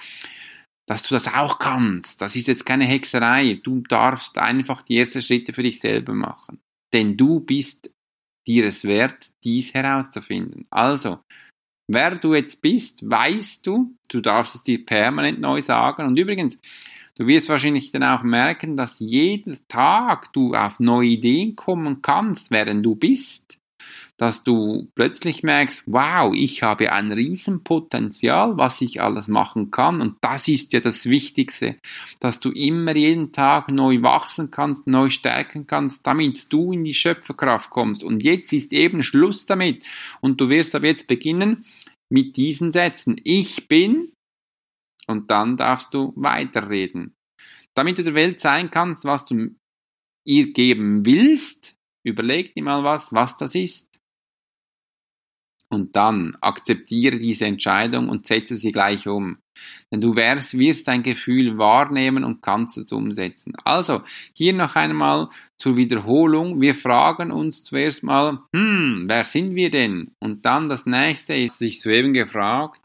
dass 0.87 1.03
du 1.03 1.13
das 1.13 1.33
auch 1.33 1.59
kannst. 1.59 2.21
Das 2.21 2.35
ist 2.35 2.47
jetzt 2.47 2.65
keine 2.65 2.85
Hexerei. 2.85 3.59
Du 3.61 3.81
darfst 3.81 4.37
einfach 4.37 4.81
die 4.81 4.97
ersten 4.97 5.21
Schritte 5.21 5.53
für 5.53 5.63
dich 5.63 5.79
selber 5.79 6.13
machen. 6.13 6.59
Denn 6.93 7.17
du 7.17 7.41
bist 7.41 7.91
dir 8.47 8.65
es 8.65 8.85
wert, 8.85 9.27
dies 9.43 9.73
herauszufinden. 9.73 10.65
Also, 10.69 11.19
wer 11.91 12.15
du 12.15 12.33
jetzt 12.33 12.61
bist, 12.61 13.07
weißt 13.07 13.67
du. 13.67 13.95
Du 14.07 14.21
darfst 14.21 14.55
es 14.55 14.63
dir 14.63 14.85
permanent 14.85 15.41
neu 15.41 15.61
sagen. 15.61 16.07
Und 16.07 16.17
übrigens, 16.17 16.57
du 17.15 17.27
wirst 17.27 17.49
wahrscheinlich 17.49 17.91
dann 17.91 18.03
auch 18.03 18.23
merken, 18.23 18.77
dass 18.77 18.99
jeden 18.99 19.59
Tag 19.67 20.31
du 20.31 20.53
auf 20.53 20.79
neue 20.79 21.09
Ideen 21.09 21.57
kommen 21.57 22.01
kannst, 22.01 22.49
während 22.49 22.85
du 22.85 22.95
bist 22.95 23.56
dass 24.19 24.43
du 24.43 24.89
plötzlich 24.95 25.43
merkst, 25.43 25.83
wow, 25.85 26.33
ich 26.35 26.63
habe 26.63 26.91
ein 26.91 27.11
Riesenpotenzial, 27.11 28.57
was 28.57 28.81
ich 28.81 28.99
alles 28.99 29.27
machen 29.27 29.69
kann. 29.69 30.01
Und 30.01 30.15
das 30.21 30.47
ist 30.47 30.73
ja 30.73 30.79
das 30.79 31.05
Wichtigste, 31.05 31.77
dass 32.19 32.39
du 32.39 32.49
immer 32.51 32.95
jeden 32.95 33.31
Tag 33.31 33.69
neu 33.69 34.01
wachsen 34.01 34.49
kannst, 34.49 34.87
neu 34.87 35.11
stärken 35.11 35.67
kannst, 35.67 36.07
damit 36.07 36.51
du 36.51 36.71
in 36.71 36.83
die 36.83 36.95
Schöpferkraft 36.95 37.69
kommst. 37.69 38.03
Und 38.03 38.23
jetzt 38.23 38.51
ist 38.53 38.73
eben 38.73 39.03
Schluss 39.03 39.45
damit. 39.45 39.85
Und 40.19 40.41
du 40.41 40.49
wirst 40.49 40.73
ab 40.73 40.83
jetzt 40.83 41.07
beginnen 41.07 41.63
mit 42.11 42.37
diesen 42.37 42.71
Sätzen. 42.71 43.21
Ich 43.23 43.67
bin, 43.67 44.13
und 45.07 45.29
dann 45.29 45.57
darfst 45.57 45.93
du 45.93 46.13
weiterreden. 46.15 47.13
Damit 47.75 47.99
du 47.99 48.03
der 48.03 48.15
Welt 48.15 48.39
sein 48.39 48.71
kannst, 48.71 49.05
was 49.05 49.25
du 49.25 49.55
ihr 50.25 50.51
geben 50.51 51.05
willst, 51.05 51.75
überleg 52.03 52.55
dir 52.55 52.63
mal 52.63 52.83
was, 52.83 53.13
was 53.13 53.37
das 53.37 53.53
ist. 53.53 53.96
Und 55.69 55.95
dann 55.95 56.37
akzeptiere 56.39 57.19
diese 57.19 57.45
Entscheidung 57.45 58.07
und 58.07 58.25
setze 58.25 58.57
sie 58.57 58.71
gleich 58.71 59.07
um. 59.07 59.37
Denn 59.91 60.01
du 60.01 60.15
wirst, 60.15 60.57
wirst 60.57 60.87
dein 60.87 61.03
Gefühl 61.03 61.57
wahrnehmen 61.57 62.23
und 62.23 62.41
kannst 62.41 62.77
es 62.77 62.91
umsetzen. 62.91 63.53
Also, 63.63 64.01
hier 64.33 64.53
noch 64.53 64.75
einmal 64.75 65.29
zur 65.57 65.75
Wiederholung. 65.75 66.61
Wir 66.61 66.75
fragen 66.75 67.31
uns 67.31 67.63
zuerst 67.63 68.03
mal, 68.03 68.39
hm, 68.53 69.05
wer 69.07 69.23
sind 69.23 69.55
wir 69.55 69.69
denn? 69.69 70.11
Und 70.19 70.45
dann 70.45 70.69
das 70.69 70.85
nächste 70.85 71.35
ist 71.35 71.59
sich 71.59 71.81
soeben 71.81 72.13
gefragt. 72.13 72.81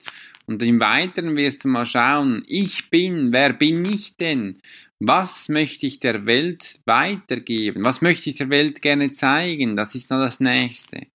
Und 0.46 0.62
im 0.62 0.80
Weiteren 0.80 1.36
wirst 1.36 1.64
du 1.64 1.68
mal 1.68 1.86
schauen, 1.86 2.42
ich 2.46 2.90
bin, 2.90 3.32
wer 3.32 3.52
bin 3.52 3.84
ich 3.84 4.16
denn? 4.16 4.60
Was 4.98 5.48
möchte 5.48 5.86
ich 5.86 5.98
der 6.00 6.26
Welt 6.26 6.80
weitergeben? 6.84 7.84
Was 7.84 8.02
möchte 8.02 8.30
ich 8.30 8.36
der 8.36 8.50
Welt 8.50 8.82
gerne 8.82 9.12
zeigen? 9.12 9.76
Das 9.76 9.94
ist 9.94 10.10
dann 10.10 10.20
das 10.20 10.40
nächste. 10.40 11.06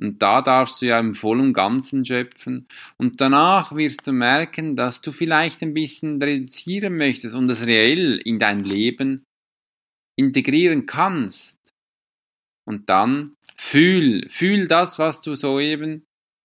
Und 0.00 0.22
da 0.22 0.42
darfst 0.42 0.80
du 0.80 0.86
ja 0.86 0.98
im 0.98 1.14
vollen 1.14 1.52
Ganzen 1.52 2.04
schöpfen. 2.04 2.66
Und 2.96 3.20
danach 3.20 3.74
wirst 3.74 4.06
du 4.06 4.12
merken, 4.12 4.74
dass 4.74 5.00
du 5.00 5.12
vielleicht 5.12 5.62
ein 5.62 5.74
bisschen 5.74 6.20
reduzieren 6.20 6.96
möchtest 6.96 7.34
und 7.34 7.46
das 7.46 7.66
reell 7.66 8.18
in 8.24 8.38
dein 8.38 8.64
Leben 8.64 9.24
integrieren 10.18 10.86
kannst. 10.86 11.58
Und 12.66 12.88
dann 12.88 13.36
fühl, 13.56 14.28
fühl 14.28 14.66
das, 14.66 14.98
was 14.98 15.20
du 15.20 15.34
soeben 15.36 16.04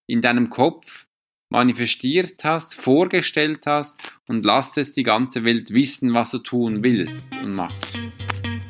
in 0.09 0.21
deinem 0.21 0.49
Kopf 0.49 1.05
manifestiert 1.49 2.43
hast, 2.43 2.75
vorgestellt 2.75 3.65
hast 3.65 3.97
und 4.27 4.45
lass 4.45 4.77
es 4.77 4.93
die 4.93 5.03
ganze 5.03 5.43
Welt 5.43 5.71
wissen, 5.71 6.13
was 6.13 6.31
du 6.31 6.39
tun 6.39 6.83
willst 6.83 7.35
und 7.37 7.53
machst. 7.53 7.99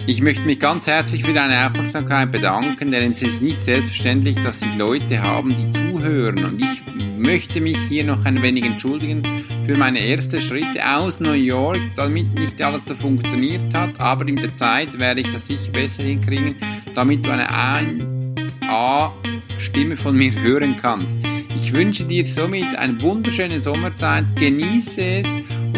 Ich 0.10 0.22
möchte 0.22 0.46
mich 0.46 0.62
ganz 0.62 0.88
herzlich 0.88 1.26
für 1.26 1.34
deine 1.34 1.68
Aufmerksamkeit 1.68 2.32
bedanken, 2.32 2.92
denn 2.92 3.12
es 3.12 3.22
ist 3.22 3.42
nicht 3.42 3.66
selbstverständlich, 3.66 4.38
dass 4.40 4.62
sich 4.62 4.74
Leute 4.76 5.22
haben, 5.22 5.54
die 5.54 5.70
zuhören. 5.70 6.46
Und 6.46 6.62
ich 6.62 6.82
möchte 7.18 7.60
mich 7.60 7.78
hier 7.90 8.06
noch 8.06 8.24
ein 8.24 8.42
wenig 8.42 8.64
entschuldigen 8.64 9.22
für 9.66 9.76
meine 9.76 10.00
ersten 10.00 10.42
Schritte 10.42 10.80
aus 10.90 11.20
New 11.20 11.34
York, 11.34 11.82
damit 11.98 12.34
nicht 12.36 12.62
alles 12.62 12.86
so 12.86 12.96
funktioniert 12.96 13.74
hat, 13.74 14.00
aber 14.00 14.26
in 14.30 14.38
der 14.38 14.56
Zeit 14.56 14.98
werde 14.98 15.20
ich 15.20 15.34
das 15.34 15.48
sicher 15.48 15.74
besser 15.74 16.04
hinkriegen, 16.04 16.56
damit 16.96 17.26
du 17.26 17.30
eine 17.30 17.52
1A 17.52 19.12
Stimme 19.58 19.98
von 19.98 20.16
mir 20.16 20.32
hören 20.40 20.78
kannst. 20.82 21.20
Ich 21.54 21.74
wünsche 21.74 22.06
dir 22.06 22.26
somit 22.26 22.78
eine 22.78 23.02
wunderschöne 23.02 23.60
Sommerzeit, 23.60 24.34
genieße 24.38 25.02
es 25.02 25.28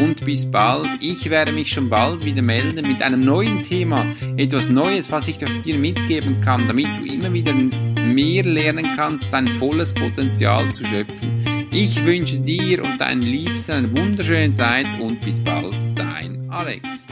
und 0.01 0.25
bis 0.25 0.49
bald. 0.49 0.89
Ich 1.01 1.29
werde 1.29 1.51
mich 1.51 1.69
schon 1.69 1.89
bald 1.89 2.23
wieder 2.23 2.41
melden 2.41 2.87
mit 2.87 3.01
einem 3.01 3.21
neuen 3.21 3.63
Thema, 3.63 4.05
etwas 4.37 4.69
Neues, 4.69 5.11
was 5.11 5.27
ich 5.27 5.37
dir 5.37 5.77
mitgeben 5.77 6.41
kann, 6.41 6.67
damit 6.67 6.87
du 6.99 7.05
immer 7.05 7.31
wieder 7.33 7.53
mehr 7.53 8.43
lernen 8.43 8.87
kannst, 8.95 9.31
dein 9.31 9.47
volles 9.59 9.93
Potenzial 9.93 10.73
zu 10.73 10.85
schöpfen. 10.85 11.67
Ich 11.71 12.03
wünsche 12.03 12.39
dir 12.39 12.83
und 12.83 12.99
deinen 12.99 13.21
Liebsten 13.21 13.71
eine 13.71 13.91
wunderschöne 13.91 14.53
Zeit 14.53 14.87
und 14.99 15.21
bis 15.21 15.39
bald, 15.39 15.75
dein 15.95 16.49
Alex. 16.49 17.05